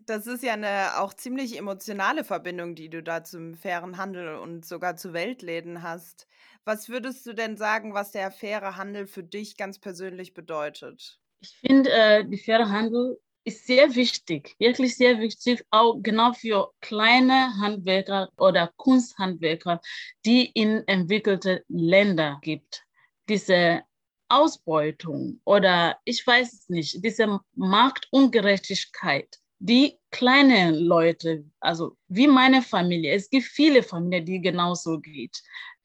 Das 0.07 0.29
ist 0.29 0.45
ja 0.45 0.53
eine 0.53 1.01
auch 1.01 1.15
ziemlich 1.15 1.59
emotionale 1.59 2.23
Verbindung, 2.23 2.77
die 2.77 2.89
du 2.89 3.03
da 3.03 3.25
zum 3.25 3.55
fairen 3.57 3.97
Handel 3.97 4.37
und 4.37 4.65
sogar 4.65 4.97
zu 4.97 5.13
Weltläden 5.13 5.83
hast. 5.83 6.29
Was 6.65 6.89
würdest 6.89 7.27
du 7.27 7.33
denn 7.33 7.57
sagen, 7.57 7.93
was 7.93 8.13
der 8.13 8.31
faire 8.31 8.77
Handel 8.77 9.07
für 9.07 9.25
dich 9.25 9.57
ganz 9.57 9.81
persönlich 9.81 10.33
bedeutet? 10.33 11.19
Ich 11.41 11.57
finde, 11.57 11.91
äh, 11.91 12.25
der 12.25 12.39
faire 12.39 12.71
Handel 12.71 13.19
ist 13.47 13.65
sehr 13.65 13.95
wichtig, 13.95 14.57
wirklich 14.59 14.97
sehr 14.97 15.21
wichtig, 15.21 15.65
auch 15.71 15.99
genau 16.03 16.33
für 16.33 16.73
kleine 16.81 17.57
Handwerker 17.59 18.29
oder 18.37 18.73
Kunsthandwerker, 18.77 19.81
die 20.25 20.47
in 20.47 20.83
entwickelte 20.89 21.65
Länder 21.69 22.39
gibt. 22.43 22.83
Diese 23.29 23.83
Ausbeutung 24.29 25.41
oder 25.45 25.97
ich 26.05 26.27
weiß 26.27 26.53
es 26.53 26.69
nicht, 26.69 27.05
diese 27.05 27.39
Marktungerechtigkeit, 27.55 29.29
die 29.61 29.97
kleinen 30.11 30.75
Leute, 30.75 31.45
also 31.61 31.97
wie 32.09 32.27
meine 32.27 32.63
Familie, 32.63 33.15
es 33.15 33.31
gibt 33.31 33.47
viele 33.47 33.85
Familien, 33.85 34.25
die 34.25 34.41
genauso 34.41 34.99
geht, 34.99 35.41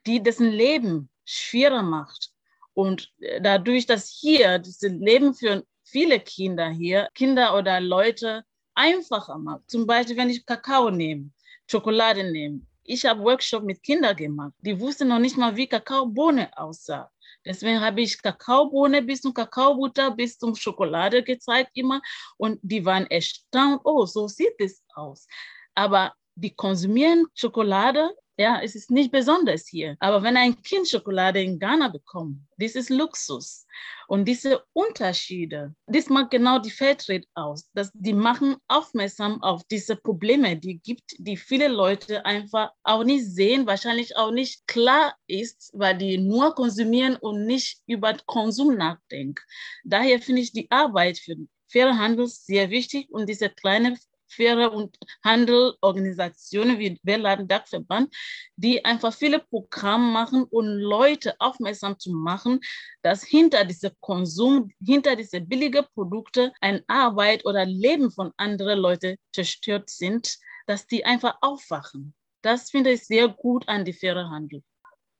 die 0.07 0.21
dessen 0.21 0.49
Leben 0.49 1.11
schwerer 1.25 1.83
macht. 1.83 2.31
Und 2.73 3.11
dadurch, 3.41 3.85
dass 3.85 4.09
hier 4.09 4.57
das 4.57 4.81
Leben 4.81 5.35
für 5.35 5.63
viele 5.91 6.19
Kinder 6.19 6.69
hier, 6.69 7.09
Kinder 7.13 7.57
oder 7.57 7.79
Leute 7.79 8.43
einfacher 8.75 9.37
macht. 9.37 9.69
Zum 9.69 9.85
Beispiel, 9.85 10.17
wenn 10.17 10.29
ich 10.29 10.45
Kakao 10.45 10.89
nehme, 10.89 11.31
Schokolade 11.69 12.23
nehme. 12.31 12.61
Ich 12.83 13.05
habe 13.05 13.21
Workshop 13.23 13.63
mit 13.63 13.83
Kindern 13.83 14.15
gemacht. 14.15 14.53
Die 14.59 14.79
wussten 14.79 15.07
noch 15.07 15.19
nicht 15.19 15.37
mal, 15.37 15.55
wie 15.55 15.67
Kakaobohne 15.67 16.49
aussah. 16.57 17.11
Deswegen 17.45 17.79
habe 17.79 18.01
ich 18.01 18.21
Kakaobohne 18.21 19.01
bis 19.01 19.21
zum 19.21 19.33
Kakaobutter 19.33 20.11
bis 20.11 20.37
zum 20.37 20.55
Schokolade 20.55 21.23
gezeigt 21.23 21.71
immer 21.75 22.01
und 22.37 22.59
die 22.61 22.83
waren 22.85 23.05
erstaunt, 23.07 23.81
oh, 23.83 24.05
so 24.05 24.27
sieht 24.27 24.55
es 24.59 24.83
aus. 24.95 25.27
Aber 25.75 26.13
die 26.35 26.53
konsumieren 26.53 27.25
Schokolade 27.33 28.09
ja, 28.41 28.59
es 28.61 28.75
ist 28.75 28.91
nicht 28.91 29.11
besonders 29.11 29.67
hier. 29.67 29.95
Aber 29.99 30.23
wenn 30.23 30.35
ein 30.35 30.61
Kind 30.63 30.89
Schokolade 30.89 31.41
in 31.41 31.59
Ghana 31.59 31.89
bekommt, 31.89 32.39
das 32.57 32.75
ist 32.75 32.89
Luxus. 32.89 33.65
Und 34.07 34.25
diese 34.25 34.63
Unterschiede, 34.73 35.73
das 35.85 36.09
macht 36.09 36.31
genau 36.31 36.59
die 36.59 36.71
Fairtrade 36.71 37.25
aus. 37.35 37.69
Das, 37.73 37.91
die 37.93 38.13
machen 38.13 38.57
aufmerksam 38.67 39.41
auf 39.43 39.63
diese 39.65 39.95
Probleme, 39.95 40.57
die 40.57 40.79
gibt, 40.79 41.15
die 41.17 41.37
viele 41.37 41.67
Leute 41.67 42.25
einfach 42.25 42.71
auch 42.83 43.03
nicht 43.03 43.25
sehen, 43.25 43.67
wahrscheinlich 43.67 44.17
auch 44.17 44.31
nicht 44.31 44.67
klar 44.67 45.15
ist, 45.27 45.69
weil 45.73 45.97
die 45.97 46.17
nur 46.17 46.55
konsumieren 46.55 47.15
und 47.17 47.45
nicht 47.45 47.81
über 47.85 48.15
Konsum 48.25 48.75
nachdenken. 48.75 49.41
Daher 49.83 50.19
finde 50.19 50.41
ich 50.41 50.51
die 50.51 50.69
Arbeit 50.71 51.19
für 51.19 51.35
fairen 51.71 51.99
Handel 51.99 52.27
sehr 52.27 52.69
wichtig 52.69 53.09
und 53.11 53.29
diese 53.29 53.49
kleine 53.49 53.97
faire 54.31 54.71
und 54.71 54.97
Handelorganisationen 55.23 56.79
wie 56.79 56.99
Weltladen 57.03 57.47
Dachverband, 57.47 58.13
die 58.55 58.83
einfach 58.85 59.13
viele 59.13 59.39
Programme 59.39 60.11
machen, 60.11 60.45
um 60.49 60.65
Leute 60.65 61.35
aufmerksam 61.39 61.97
zu 61.99 62.11
machen, 62.11 62.59
dass 63.01 63.23
hinter 63.23 63.65
diesem 63.65 63.91
Konsum, 63.99 64.71
hinter 64.83 65.15
diese 65.15 65.41
billigen 65.41 65.85
Produkte 65.93 66.53
ein 66.61 66.81
Arbeit 66.87 67.45
oder 67.45 67.65
Leben 67.65 68.11
von 68.11 68.31
anderen 68.37 68.79
Leuten 68.79 69.17
zerstört 69.33 69.89
sind, 69.89 70.37
dass 70.67 70.87
die 70.87 71.05
einfach 71.05 71.37
aufwachen. 71.41 72.13
Das 72.41 72.71
finde 72.71 72.91
ich 72.91 73.05
sehr 73.05 73.27
gut 73.27 73.67
an 73.67 73.85
die 73.85 73.93
faire 73.93 74.29
Handel. 74.29 74.63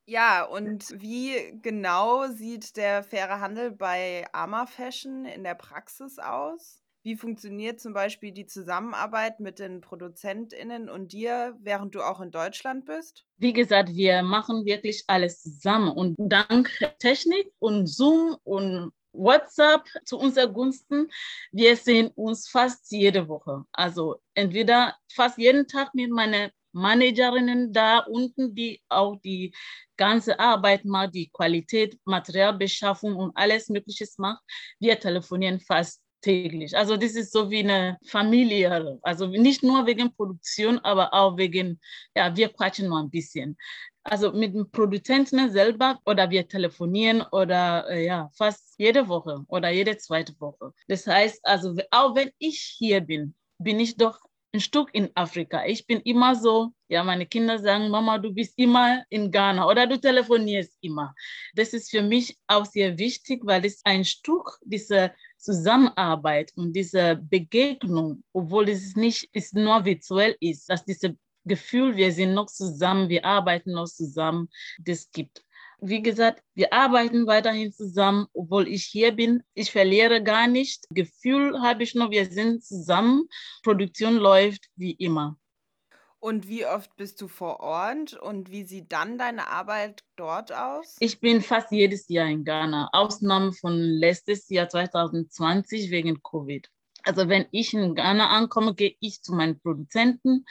Ja, 0.06 0.44
und 0.44 1.02
wie 1.02 1.60
genau 1.62 2.28
sieht 2.28 2.76
der 2.76 3.04
faire 3.04 3.40
Handel 3.40 3.72
bei 3.72 4.26
Ama 4.34 4.66
Fashion 4.66 5.26
in 5.26 5.44
der 5.44 5.56
Praxis 5.56 6.20
aus? 6.20 6.81
Wie 7.04 7.16
funktioniert 7.16 7.80
zum 7.80 7.94
Beispiel 7.94 8.32
die 8.32 8.46
Zusammenarbeit 8.46 9.40
mit 9.40 9.58
den 9.58 9.82
ProduzentInnen 9.82 10.88
und 10.88 11.14
dir, 11.14 11.58
während 11.60 11.96
du 11.96 12.02
auch 12.02 12.22
in 12.22 12.30
Deutschland 12.30 12.86
bist? 12.86 13.26
Wie 13.38 13.54
gesagt, 13.54 13.90
wir 13.90 14.22
machen 14.22 14.66
wirklich 14.66 15.04
alles 15.08 15.42
zusammen 15.42 15.90
und 15.92 16.16
dank 16.20 16.70
Technik 17.00 17.52
und 17.58 17.88
Zoom 17.88 18.38
und 18.44 18.92
WhatsApp 19.14 19.86
zu 20.06 20.20
unseren 20.20 20.54
Gunsten. 20.54 21.10
Wir 21.52 21.76
sehen 21.76 22.12
uns 22.16 22.48
fast 22.48 22.92
jede 22.92 23.28
Woche. 23.28 23.64
Also 23.72 24.22
entweder 24.36 24.96
fast 25.12 25.38
jeden 25.38 25.68
Tag 25.68 25.94
mit 25.96 26.12
meinen 26.12 26.52
Managerinnen 26.74 27.74
da 27.74 28.00
unten, 28.00 28.56
die 28.56 28.82
auch 28.90 29.18
die 29.18 29.54
ganze 29.98 30.40
Arbeit 30.40 30.86
macht, 30.86 31.16
die 31.16 31.30
Qualität, 31.30 32.00
Materialbeschaffung 32.06 33.16
und 33.16 33.36
alles 33.36 33.70
Mögliche 33.70 34.06
macht. 34.18 34.42
Wir 34.80 35.00
telefonieren 35.00 35.60
fast 35.60 36.01
täglich. 36.22 36.76
Also 36.78 36.98
das 36.98 37.16
ist 37.16 37.32
so 37.34 37.50
wie 37.50 37.60
eine 37.60 37.98
Familie. 38.06 39.00
Also 39.02 39.28
nicht 39.28 39.64
nur 39.64 39.86
wegen 39.86 40.14
Produktion, 40.16 40.80
aber 40.80 41.14
auch 41.14 41.38
wegen, 41.38 41.80
ja, 42.16 42.36
wir 42.36 42.50
quatschen 42.50 42.88
nur 42.90 43.00
ein 43.00 43.10
bisschen. 43.10 43.58
Also 44.04 44.32
mit 44.32 44.56
dem 44.56 44.72
Produzenten 44.72 45.52
selber 45.52 46.00
oder 46.06 46.30
wir 46.30 46.48
telefonieren 46.48 47.22
oder 47.32 47.88
äh, 47.90 48.06
ja, 48.06 48.30
fast 48.34 48.74
jede 48.80 49.08
Woche 49.08 49.44
oder 49.48 49.70
jede 49.70 49.98
zweite 49.98 50.34
Woche. 50.40 50.74
Das 50.88 51.06
heißt, 51.06 51.40
also 51.44 51.76
auch 51.92 52.16
wenn 52.16 52.32
ich 52.40 52.60
hier 52.78 53.02
bin, 53.02 53.36
bin 53.60 53.80
ich 53.80 53.98
doch 53.98 54.20
ein 54.54 54.60
Stück 54.60 54.90
in 54.94 55.10
Afrika. 55.16 55.66
Ich 55.66 55.86
bin 55.86 56.02
immer 56.02 56.36
so, 56.36 56.74
ja, 56.90 57.04
meine 57.04 57.26
Kinder 57.26 57.58
sagen, 57.60 57.90
Mama, 57.90 58.18
du 58.18 58.34
bist 58.34 58.54
immer 58.58 59.04
in 59.10 59.32
Ghana 59.32 59.68
oder 59.68 59.88
du 59.88 59.98
telefonierst 59.98 60.78
immer. 60.82 61.14
Das 61.54 61.74
ist 61.74 61.90
für 61.92 62.02
mich 62.02 62.38
auch 62.48 62.66
sehr 62.66 62.98
wichtig, 62.98 63.42
weil 63.46 63.66
es 63.66 63.82
ein 63.86 64.04
Stück 64.04 64.58
dieser 64.64 65.14
Zusammenarbeit 65.42 66.52
und 66.56 66.74
diese 66.74 67.16
Begegnung, 67.16 68.24
obwohl 68.32 68.70
es 68.70 68.96
nicht 68.96 69.30
es 69.34 69.54
nur 69.54 69.84
virtuell 69.84 70.36
ist, 70.40 70.70
dass 70.70 70.86
dieses 70.86 71.14
Gefühl, 71.46 71.96
wir 71.96 72.12
sind 72.12 72.34
noch 72.34 72.46
zusammen, 72.46 73.10
wir 73.10 73.26
arbeiten 73.26 73.72
noch 73.72 73.88
zusammen, 73.88 74.50
das 74.80 75.10
gibt. 75.12 75.44
Wie 75.84 76.04
gesagt, 76.04 76.44
wir 76.54 76.72
arbeiten 76.72 77.26
weiterhin 77.26 77.74
zusammen, 77.74 78.28
obwohl 78.34 78.68
ich 78.68 78.86
hier 78.86 79.12
bin. 79.14 79.42
Ich 79.56 79.72
verliere 79.72 80.22
gar 80.22 80.48
nicht. 80.48 80.86
Gefühl 80.92 81.60
habe 81.60 81.82
ich 81.82 81.96
noch, 81.96 82.12
wir 82.12 82.28
sind 82.28 82.64
zusammen. 82.64 83.28
Produktion 83.64 84.18
läuft 84.18 84.68
wie 84.76 84.92
immer. 84.92 85.41
Und 86.24 86.48
wie 86.48 86.68
oft 86.68 86.96
bist 86.98 87.20
du 87.20 87.28
vor 87.28 87.62
Ort 87.62 88.14
und 88.14 88.52
wie 88.52 88.64
sieht 88.64 88.92
dann 88.92 89.18
deine 89.18 89.48
Arbeit 89.48 90.04
dort 90.18 90.54
aus? 90.54 90.98
Ich 91.00 91.20
bin 91.20 91.42
fast 91.42 91.72
jedes 91.72 92.08
Jahr 92.10 92.28
in 92.28 92.44
Ghana, 92.44 92.90
Ausnahme 92.94 93.54
von 93.54 93.74
letztes 93.74 94.48
Jahr 94.50 94.70
2020 94.70 95.90
wegen 95.90 96.22
Covid. 96.22 96.70
Also 97.02 97.28
wenn 97.28 97.48
ich 97.50 97.74
in 97.74 97.96
Ghana 97.96 98.30
ankomme, 98.30 98.76
gehe 98.76 98.96
ich 99.00 99.24
zu 99.24 99.34
meinen 99.34 99.60
Produzenten. 99.60 100.46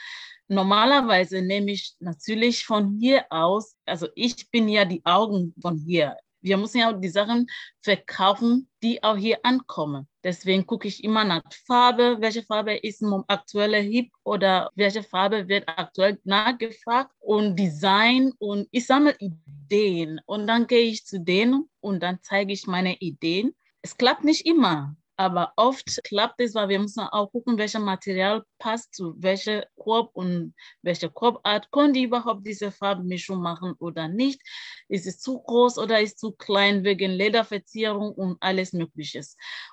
Normalerweise 0.49 1.41
nehme 1.41 1.71
ich 1.71 1.95
natürlich 1.99 2.65
von 2.65 2.97
hier 2.99 3.25
aus, 3.29 3.77
also 3.85 4.09
ich 4.15 4.51
bin 4.51 4.67
ja 4.67 4.83
die 4.83 5.05
Augen 5.05 5.55
von 5.61 5.77
hier. 5.77 6.17
Wir 6.41 6.57
müssen 6.57 6.79
ja 6.79 6.91
die 6.91 7.09
Sachen 7.09 7.47
verkaufen, 7.81 8.67
die 8.83 9.03
auch 9.03 9.17
hier 9.17 9.39
ankommen. 9.43 10.07
Deswegen 10.23 10.65
gucke 10.65 10.87
ich 10.87 11.03
immer 11.03 11.23
nach 11.23 11.41
Farbe, 11.65 12.17
welche 12.19 12.43
Farbe 12.43 12.75
ist 12.75 13.01
im 13.01 13.23
aktuellen 13.27 13.89
Hip 13.89 14.11
oder 14.23 14.69
welche 14.75 15.03
Farbe 15.03 15.47
wird 15.47 15.67
aktuell 15.67 16.19
nachgefragt 16.23 17.11
und 17.19 17.55
Design 17.55 18.31
und 18.37 18.67
ich 18.71 18.85
sammle 18.85 19.15
Ideen 19.19 20.19
und 20.25 20.47
dann 20.47 20.67
gehe 20.67 20.83
ich 20.83 21.05
zu 21.05 21.19
denen 21.19 21.69
und 21.79 22.01
dann 22.01 22.19
zeige 22.21 22.53
ich 22.53 22.67
meine 22.67 22.95
Ideen. 22.97 23.55
Es 23.81 23.97
klappt 23.97 24.23
nicht 24.23 24.45
immer. 24.45 24.95
Aber 25.17 25.53
oft 25.55 26.03
klappt 26.03 26.41
es, 26.41 26.55
weil 26.55 26.69
wir 26.69 26.79
müssen 26.79 27.01
auch 27.01 27.31
gucken, 27.31 27.57
welches 27.57 27.81
Material 27.81 28.43
passt 28.57 28.95
zu 28.95 29.13
welcher 29.17 29.65
Korb 29.75 30.11
und 30.13 30.55
welche 30.81 31.09
Korbart. 31.09 31.69
Können 31.71 31.93
die 31.93 32.03
überhaupt 32.03 32.45
diese 32.45 32.71
Farbmischung 32.71 33.41
machen 33.41 33.73
oder 33.79 34.07
nicht? 34.07 34.41
Ist 34.87 35.05
es 35.05 35.19
zu 35.19 35.39
groß 35.39 35.77
oder 35.77 36.01
ist 36.01 36.13
es 36.13 36.17
zu 36.17 36.31
klein 36.31 36.83
wegen 36.83 37.11
Lederverzierung 37.11 38.13
und 38.13 38.37
alles 38.39 38.73
Mögliche? 38.73 39.21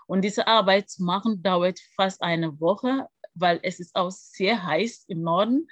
Und 0.07 0.23
diese 0.23 0.47
Arbeit 0.47 0.91
zu 0.91 1.03
machen 1.03 1.43
dauert 1.43 1.79
fast 1.97 2.21
eine 2.23 2.61
Woche, 2.61 3.07
weil 3.35 3.61
es 3.63 3.81
ist 3.81 3.95
auch 3.95 4.11
sehr 4.11 4.63
heiß 4.65 5.05
im 5.09 5.23
Norden. 5.23 5.69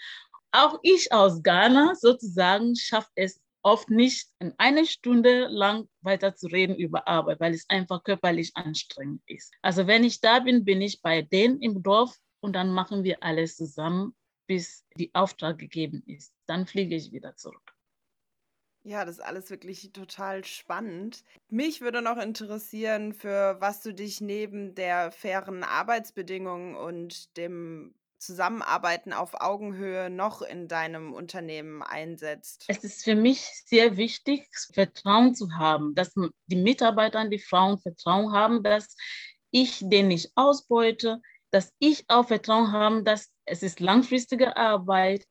Auch 0.52 0.78
ich 0.82 1.12
aus 1.12 1.42
Ghana 1.42 1.94
sozusagen 1.96 2.76
schaffe 2.76 3.10
es 3.14 3.42
oft 3.66 3.90
nicht 3.90 4.28
in 4.38 4.54
eine 4.58 4.86
Stunde 4.86 5.48
lang 5.48 5.88
weiter 6.00 6.36
zu 6.36 6.46
reden 6.46 6.76
über 6.76 7.08
Arbeit, 7.08 7.40
weil 7.40 7.52
es 7.52 7.68
einfach 7.68 8.04
körperlich 8.04 8.52
anstrengend 8.54 9.22
ist. 9.26 9.52
Also 9.60 9.88
wenn 9.88 10.04
ich 10.04 10.20
da 10.20 10.38
bin, 10.38 10.64
bin 10.64 10.80
ich 10.80 11.02
bei 11.02 11.22
denen 11.22 11.60
im 11.60 11.82
Dorf 11.82 12.16
und 12.38 12.52
dann 12.52 12.70
machen 12.70 13.02
wir 13.02 13.24
alles 13.24 13.56
zusammen, 13.56 14.14
bis 14.46 14.86
die 14.96 15.12
Auftrag 15.16 15.58
gegeben 15.58 16.04
ist. 16.06 16.32
Dann 16.46 16.66
fliege 16.66 16.94
ich 16.94 17.10
wieder 17.10 17.34
zurück. 17.34 17.74
Ja, 18.84 19.04
das 19.04 19.16
ist 19.16 19.24
alles 19.24 19.50
wirklich 19.50 19.90
total 19.92 20.44
spannend. 20.44 21.24
Mich 21.48 21.80
würde 21.80 22.02
noch 22.02 22.18
interessieren, 22.18 23.14
für 23.14 23.56
was 23.60 23.82
du 23.82 23.92
dich 23.92 24.20
neben 24.20 24.76
der 24.76 25.10
fairen 25.10 25.64
Arbeitsbedingungen 25.64 26.76
und 26.76 27.36
dem 27.36 27.96
Zusammenarbeiten 28.18 29.12
auf 29.12 29.40
Augenhöhe 29.40 30.10
noch 30.10 30.42
in 30.42 30.68
deinem 30.68 31.12
Unternehmen 31.12 31.82
einsetzt? 31.82 32.64
Es 32.68 32.84
ist 32.84 33.04
für 33.04 33.14
mich 33.14 33.40
sehr 33.66 33.96
wichtig, 33.96 34.48
Vertrauen 34.72 35.34
zu 35.34 35.52
haben, 35.56 35.94
dass 35.94 36.14
die 36.46 36.56
Mitarbeiter, 36.56 37.28
die 37.28 37.38
Frauen 37.38 37.78
Vertrauen 37.78 38.32
haben, 38.32 38.62
dass 38.62 38.96
ich 39.50 39.80
den 39.82 40.08
nicht 40.08 40.32
ausbeute, 40.34 41.20
dass 41.50 41.72
ich 41.78 42.04
auch 42.08 42.26
Vertrauen 42.26 42.72
habe, 42.72 43.02
dass 43.02 43.30
es 43.44 43.62
ist 43.62 43.80
langfristige 43.80 44.56
Arbeit. 44.56 45.24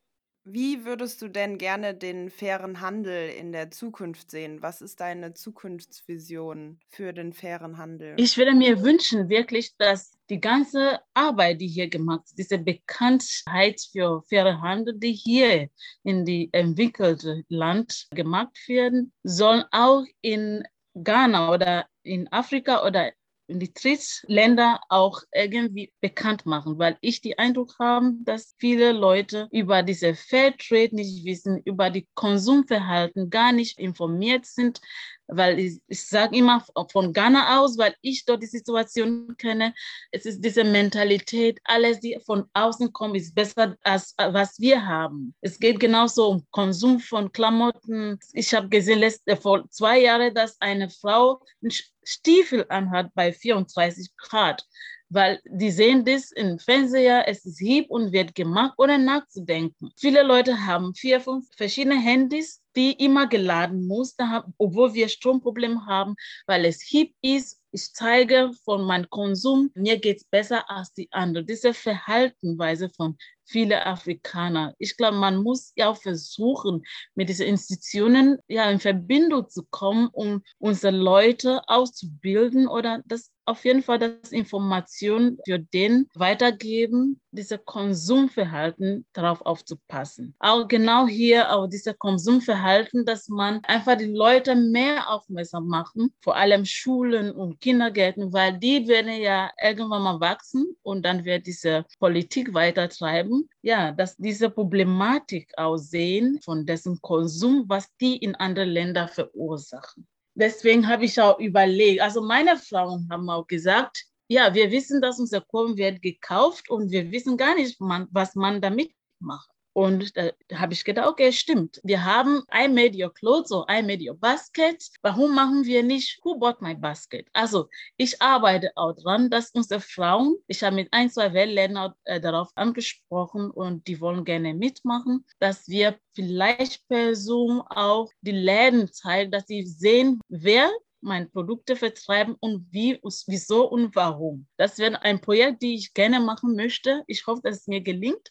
Wie 0.48 0.86
würdest 0.86 1.24
du 1.24 1.28
denn 1.28 1.58
gerne 1.58 1.96
den 1.96 2.30
fairen 2.30 2.80
Handel 2.80 3.30
in 3.30 3.52
der 3.52 3.72
Zukunft 3.72 4.30
sehen? 4.30 4.62
Was 4.62 4.80
ist 4.80 5.00
deine 5.00 5.34
Zukunftsvision 5.34 6.80
für 6.88 7.14
den 7.14 7.34
fairen 7.34 7.80
Handel? 7.80 8.14
Ich 8.18 8.38
würde 8.38 8.54
mir 8.54 8.84
wünschen 8.84 9.28
wirklich, 9.28 9.76
dass 9.78 10.16
die 10.30 10.40
ganze 10.40 11.00
Arbeit, 11.16 11.62
die 11.62 11.68
hier 11.68 11.90
gemacht 11.90 12.28
wird, 12.28 12.38
diese 12.38 12.60
Bekanntheit 12.60 13.82
für 13.92 14.22
faire 14.30 14.62
Handel, 14.62 14.94
die 14.96 15.14
hier 15.14 15.68
in 16.04 16.26
die 16.26 16.50
entwickelte 16.52 17.44
Land 17.50 18.06
gemacht 18.12 18.56
werden, 18.68 19.12
soll 19.24 19.66
auch 19.72 20.06
in 20.22 20.64
Ghana 20.94 21.52
oder 21.54 21.88
in 22.04 22.32
Afrika 22.32 22.86
oder 22.86 23.12
die 23.48 23.74
Drittländer 23.74 24.82
auch 24.90 25.22
irgendwie 25.34 25.94
bekannt 26.02 26.46
machen, 26.46 26.80
weil 26.80 26.98
ich 27.02 27.22
die 27.22 27.38
Eindruck 27.38 27.76
habe, 27.80 28.14
dass 28.24 28.56
viele 28.58 28.92
Leute 28.92 29.48
über 29.52 29.84
diese 29.84 30.16
Fairtrade 30.16 30.96
nicht 30.96 31.26
wissen, 31.26 31.62
über 31.64 31.90
die 31.90 32.08
Konsumverhalten 32.16 33.30
gar 33.30 33.52
nicht 33.52 33.78
informiert 33.80 34.46
sind, 34.46 34.82
weil 35.28 35.60
ich, 35.60 35.80
ich 35.88 36.06
sage 36.06 36.38
immer 36.38 36.64
von 36.92 37.14
Ghana 37.14 37.60
aus, 37.60 37.78
weil 37.78 37.96
ich 38.02 38.26
dort 38.26 38.44
die 38.44 38.48
Situation 38.48 39.36
kenne, 39.38 39.74
es 40.12 40.26
ist 40.26 40.42
diese 40.42 40.64
Mentalität, 40.64 41.60
alles, 41.64 42.00
die 42.00 42.20
von 42.26 42.46
außen 42.54 42.94
kommt, 42.94 43.16
ist 43.16 43.36
besser 43.36 43.76
als 43.84 44.14
äh, 44.18 44.32
was 44.34 44.60
wir 44.60 44.86
haben. 44.86 45.34
Es 45.42 45.60
geht 45.60 45.80
genauso 45.80 46.30
um 46.30 46.46
Konsum 46.52 47.00
von 47.00 47.32
Klamotten. 47.32 48.20
Ich 48.34 48.54
habe 48.54 48.70
gesehen 48.70 49.00
letzte, 49.00 49.38
vor 49.38 49.70
zwei 49.70 50.00
Jahren, 50.00 50.34
dass 50.34 50.60
eine 50.62 50.90
Frau 50.90 51.42
einen 51.62 51.72
Stiefel 52.04 52.66
anhat 52.70 53.14
bei 53.14 53.34
34 53.34 54.16
Grad 54.18 54.66
weil 55.16 55.40
die 55.46 55.72
sehen 55.72 56.04
das 56.04 56.32
im 56.32 56.60
Fernseher, 56.60 57.26
es 57.28 57.46
ist 57.46 57.58
hieb 57.58 57.90
und 57.90 58.12
wird 58.12 58.36
gemacht, 58.36 58.74
ohne 58.78 59.00
nachzudenken. 59.00 59.90
Viele 59.98 60.24
Leute 60.24 60.66
haben 60.66 60.94
vier, 60.94 61.22
fünf 61.22 61.48
verschiedene 61.56 61.98
Handys, 61.98 62.62
die 62.76 62.92
immer 62.92 63.26
geladen 63.26 63.88
muss, 63.88 64.16
obwohl 64.58 64.94
wir 64.94 65.08
Stromprobleme 65.08 65.86
haben, 65.86 66.16
weil 66.48 66.66
es 66.66 66.82
hip 66.82 67.14
ist. 67.22 67.62
Ich 67.72 67.94
zeige 67.94 68.52
von 68.66 68.84
meinem 68.84 69.10
Konsum, 69.10 69.72
mir 69.74 70.00
geht 70.00 70.18
es 70.18 70.26
besser 70.26 70.70
als 70.70 70.94
die 70.94 71.10
anderen. 71.12 71.48
Diese 71.48 71.74
Verhaltenweise 71.74 72.90
von 72.90 73.18
vielen 73.46 73.80
Afrikanern. 73.80 74.74
Ich 74.78 74.98
glaube, 74.98 75.18
man 75.18 75.38
muss 75.38 75.72
ja 75.76 75.94
versuchen, 75.94 76.84
mit 77.16 77.30
diesen 77.30 77.48
Institutionen 77.48 78.40
ja 78.48 78.70
in 78.70 78.80
Verbindung 78.80 79.50
zu 79.50 79.64
kommen, 79.70 80.10
um 80.12 80.44
unsere 80.58 80.96
Leute 80.96 81.62
auszubilden 81.68 82.68
oder 82.68 83.02
das 83.06 83.32
auf 83.46 83.64
jeden 83.64 83.84
Fall 83.84 84.00
das 84.00 84.32
Informationen 84.32 85.38
für 85.46 85.60
den 85.60 86.10
weitergeben, 86.16 87.22
diese 87.32 87.58
Konsumverhalten 87.60 89.06
darauf 89.14 89.42
aufzupassen. 89.42 90.36
Auch 90.40 90.68
genau 90.68 91.08
hier 91.08 91.54
auf 91.54 91.70
diese 91.70 91.94
Konsumverhalten, 91.94 93.06
dass 93.06 93.28
man 93.30 93.62
einfach 93.64 93.98
die 93.98 94.06
Leute 94.06 94.56
mehr 94.56 95.10
aufmerksam 95.10 95.68
machen, 95.68 96.14
vor 96.22 96.36
allem 96.36 96.66
Schulen 96.66 97.32
und 97.32 97.62
Kindergärten, 97.62 98.34
weil 98.34 98.58
die 98.58 98.88
werden 98.88 99.22
ja 99.22 99.52
irgendwann 99.62 100.04
mal 100.04 100.20
wachsen 100.20 100.76
und 100.82 101.06
dann 101.06 101.24
wird 101.26 101.46
diese 101.46 101.86
Politik 102.00 102.54
weitertreiben. 102.54 103.35
Ja, 103.62 103.92
dass 103.92 104.16
diese 104.18 104.50
Problematik 104.50 105.52
aussehen 105.58 106.40
von 106.44 106.66
dessen 106.66 107.00
Konsum, 107.02 107.66
was 107.68 107.88
die 108.02 108.18
in 108.18 108.36
anderen 108.36 108.70
Ländern 108.70 109.08
verursachen 109.08 110.08
deswegen 110.36 110.88
habe 110.88 111.06
ich 111.06 111.20
auch 111.20 111.40
überlegt, 111.40 112.02
also 112.02 112.22
meine 112.22 112.58
Frauen 112.58 113.08
haben 113.10 113.30
auch 113.30 113.48
gesagt, 113.48 114.06
ja, 114.28 114.54
wir 114.54 114.72
wissen, 114.72 115.02
dass 115.02 115.20
unser 115.20 115.42
Korn 115.42 115.78
wird 115.78 116.02
gekauft 116.02 116.70
und 116.70 116.92
wir 116.92 117.12
wissen 117.12 117.38
gar 117.38 117.56
nicht, 117.56 117.78
was 117.80 118.36
man 118.36 118.62
damit 118.62 118.92
macht. 119.20 119.50
Und 119.76 120.16
da 120.16 120.32
habe 120.54 120.72
ich 120.72 120.86
gedacht, 120.86 121.10
okay, 121.10 121.34
stimmt. 121.34 121.82
Wir 121.84 122.06
haben 122.06 122.44
I 122.50 122.70
made 122.70 122.98
your 122.98 123.14
clothes 123.14 123.52
or 123.52 123.66
I 123.70 123.84
made 123.84 124.02
your 124.02 124.16
basket. 124.16 124.82
Warum 125.02 125.36
machen 125.36 125.66
wir 125.66 125.84
nicht 125.84 126.18
Who 126.24 126.40
bought 126.40 126.62
my 126.62 126.74
basket? 126.74 127.28
Also 127.34 127.68
ich 127.98 128.22
arbeite 128.22 128.72
auch 128.76 128.94
dran, 128.94 129.30
dass 129.30 129.52
unsere 129.52 129.82
Frauen, 129.82 130.38
ich 130.48 130.64
habe 130.64 130.78
mit 130.78 130.88
ein, 130.94 131.10
zwei 131.10 131.34
Weltländern 131.34 131.94
äh, 132.06 132.22
darauf 132.22 132.52
angesprochen 132.56 133.52
und 133.52 133.86
die 133.88 134.00
wollen 134.00 134.24
gerne 134.24 134.54
mitmachen, 134.54 135.26
dass 135.40 135.68
wir 135.68 136.00
vielleicht 136.14 136.88
per 136.88 137.14
Zoom 137.14 137.62
auch 137.68 138.10
die 138.22 138.32
Läden 138.32 138.90
zeigen, 138.94 139.30
dass 139.30 139.46
sie 139.48 139.64
sehen, 139.64 140.22
wer 140.30 140.72
meine 141.02 141.28
Produkte 141.28 141.76
vertreiben 141.76 142.38
und 142.40 142.66
wie, 142.72 142.98
wieso 143.28 143.70
und 143.70 143.94
warum. 143.94 144.48
Das 144.56 144.78
wäre 144.78 145.02
ein 145.02 145.20
Projekt, 145.20 145.64
das 145.64 145.70
ich 145.70 145.94
gerne 145.94 146.22
machen 146.22 146.56
möchte. 146.56 147.04
Ich 147.08 147.28
hoffe, 147.28 147.42
dass 147.44 147.58
es 147.58 147.68
mir 147.68 147.82
gelingt. 147.82 148.30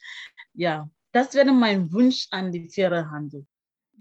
Ja, 0.54 0.88
das 1.14 1.32
wäre 1.34 1.52
mein 1.52 1.92
Wunsch 1.92 2.26
an 2.32 2.50
die 2.50 2.68
faire 2.68 3.08
Handel. 3.10 3.46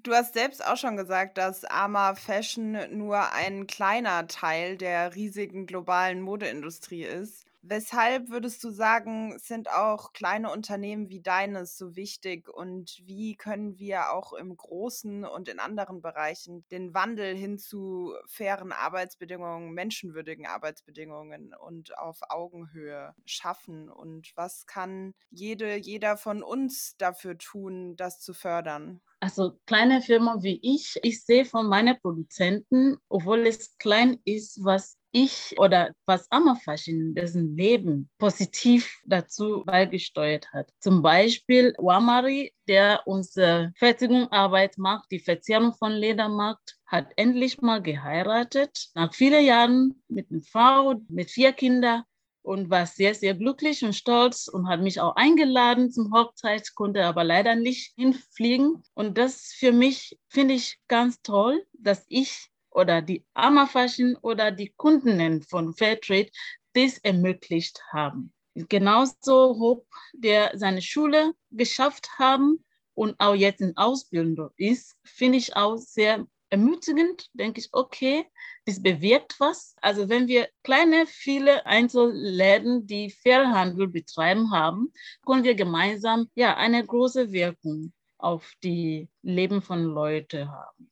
Du 0.04 0.12
hast 0.14 0.34
selbst 0.34 0.66
auch 0.66 0.76
schon 0.76 0.98
gesagt, 0.98 1.38
dass 1.38 1.64
Arma 1.64 2.16
Fashion 2.16 2.78
nur 2.92 3.32
ein 3.32 3.68
kleiner 3.68 4.28
Teil 4.28 4.78
der 4.78 5.16
riesigen 5.16 5.66
globalen 5.66 6.20
Modeindustrie 6.22 7.04
ist. 7.04 7.46
Weshalb 7.62 8.30
würdest 8.30 8.62
du 8.66 8.72
sagen, 8.72 9.40
sind 9.40 9.70
auch 9.72 10.12
kleine 10.12 10.52
Unternehmen 10.52 11.08
wie 11.08 11.22
deines 11.22 11.78
so 11.78 11.96
wichtig 11.96 12.50
und 12.50 13.00
wie 13.06 13.38
können 13.38 13.80
wir 13.80 14.12
auch 14.12 14.34
im 14.34 14.58
Großen 14.58 15.24
und 15.24 15.48
in 15.48 15.60
anderen 15.60 16.02
Bereichen 16.02 16.66
den 16.72 16.94
Wandel 16.94 17.34
hin 17.38 17.58
zu 17.58 18.14
fairen 18.28 18.74
Arbeitsbedingungen, 18.74 19.72
menschenwürdigen 19.72 20.46
Arbeitsbedingungen 20.46 21.54
und 21.54 21.98
auf 21.98 22.20
Augenhöhe 22.28 23.16
schaffen? 23.24 23.90
Und 23.90 24.34
was 24.36 24.66
kann 24.66 25.14
jede, 25.30 25.78
jeder 25.78 26.18
von 26.18 26.44
uns 26.44 26.98
dafür 26.98 27.38
tun, 27.38 27.96
das 27.96 28.20
zu 28.20 28.34
fördern? 28.34 29.00
Also 29.24 29.54
kleine 29.68 30.02
Firmen 30.02 30.44
wie 30.44 30.60
ich, 30.62 31.00
ich 31.02 31.24
sehe 31.24 31.46
von 31.46 31.70
meinen 31.70 31.98
Produzenten, 32.02 32.98
obwohl 33.08 33.48
es 33.48 33.78
klein 33.78 34.20
ist, 34.26 34.62
was 34.66 34.98
ich 35.14 35.56
oder 35.58 35.94
was 36.06 36.30
Ammerfasch 36.30 36.90
in 36.90 37.16
dessen 37.16 37.56
Leben 37.56 38.10
positiv 38.18 39.00
dazu 39.06 39.64
beigesteuert 39.66 40.52
hat. 40.52 40.70
Zum 40.82 41.02
Beispiel 41.02 41.74
Wamari, 41.78 42.54
der 42.68 43.04
unsere 43.06 43.72
Fertigungsarbeit 43.78 44.78
macht, 44.78 45.10
die 45.10 45.20
Verzehrung 45.20 45.74
von 45.74 45.94
Leder 45.94 46.28
macht, 46.28 46.76
hat 46.86 47.08
endlich 47.16 47.62
mal 47.62 47.82
geheiratet. 47.82 48.90
Nach 48.94 49.14
vielen 49.14 49.46
Jahren 49.46 50.04
mit 50.10 50.32
einer 50.32 50.42
Frau, 50.42 50.96
mit 51.08 51.32
vier 51.32 51.54
Kindern 51.54 52.04
und 52.44 52.70
war 52.70 52.86
sehr, 52.86 53.16
sehr 53.16 53.34
glücklich 53.34 53.84
und 53.84 53.94
stolz 53.94 54.48
und 54.48 54.68
hat 54.68 54.82
mich 54.82 55.00
auch 55.00 55.16
eingeladen 55.16 55.92
zum 55.92 56.14
Hochzeit, 56.14 56.76
konnte 56.76 57.06
aber 57.06 57.24
leider 57.24 57.56
nicht 57.56 57.94
hinfliegen. 57.96 58.84
Und 58.94 59.18
das 59.18 59.54
für 59.58 59.72
mich 59.72 60.20
finde 60.28 60.54
ich 60.54 60.80
ganz 60.88 61.22
toll, 61.22 61.66
dass 61.74 62.06
ich 62.10 62.50
oder 62.70 63.02
die 63.02 63.26
Ammerfaschen 63.34 64.18
oder 64.18 64.52
die 64.52 64.74
Kundinnen 64.76 65.42
von 65.42 65.74
Fairtrade 65.74 66.30
das 66.74 66.98
ermöglicht 67.00 67.82
haben. 67.92 68.34
Genauso 68.56 69.58
hoch, 69.58 69.86
der 70.14 70.52
seine 70.56 70.82
Schule 70.82 71.34
geschafft 71.50 72.10
haben 72.20 72.64
und 72.94 73.20
auch 73.20 73.36
jetzt 73.36 73.62
in 73.62 73.78
Ausbildung 73.78 74.50
ist, 74.58 74.96
finde 75.04 75.38
ich 75.38 75.56
auch 75.56 75.78
sehr 75.78 76.28
ermutigend. 76.54 77.28
Denke 77.34 77.60
ich, 77.60 77.70
okay, 77.72 78.26
das 78.66 78.82
bewirkt 78.82 79.40
was. 79.40 79.76
Also 79.82 80.08
wenn 80.08 80.28
wir 80.28 80.48
kleine, 80.64 81.06
viele 81.08 81.66
Einzelläden, 81.66 82.88
die 82.88 83.10
Fairhandel 83.10 83.88
betreiben 83.88 84.52
haben, 84.52 84.94
können 85.26 85.44
wir 85.44 85.56
gemeinsam 85.56 86.30
ja 86.36 86.56
eine 86.56 86.86
große 86.86 87.32
Wirkung 87.32 87.92
auf 88.18 88.54
die 88.64 89.10
Leben 89.22 89.62
von 89.62 89.84
Leuten 89.84 90.50
haben. 90.50 90.90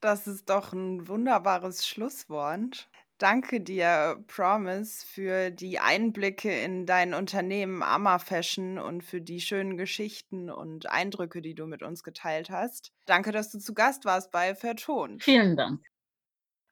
Das 0.00 0.28
ist 0.28 0.48
doch 0.48 0.72
ein 0.72 1.08
wunderbares 1.08 1.84
Schlusswort. 1.86 2.88
Danke 3.18 3.60
dir, 3.60 4.22
Promise, 4.28 5.04
für 5.04 5.50
die 5.50 5.80
Einblicke 5.80 6.56
in 6.60 6.86
dein 6.86 7.14
Unternehmen 7.14 7.82
Amma 7.82 8.18
Fashion 8.20 8.78
und 8.78 9.02
für 9.02 9.20
die 9.20 9.40
schönen 9.40 9.76
Geschichten 9.76 10.48
und 10.50 10.88
Eindrücke, 10.88 11.42
die 11.42 11.54
du 11.54 11.66
mit 11.66 11.82
uns 11.82 12.04
geteilt 12.04 12.48
hast. 12.50 12.92
Danke, 13.06 13.32
dass 13.32 13.50
du 13.50 13.58
zu 13.58 13.74
Gast 13.74 14.04
warst 14.04 14.30
bei 14.30 14.54
Vertont. 14.54 15.24
Vielen 15.24 15.56
Dank. 15.56 15.80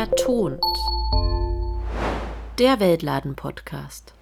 Vertont. 0.00 0.62
Der 2.58 2.80
Weltladen-Podcast. 2.80 4.14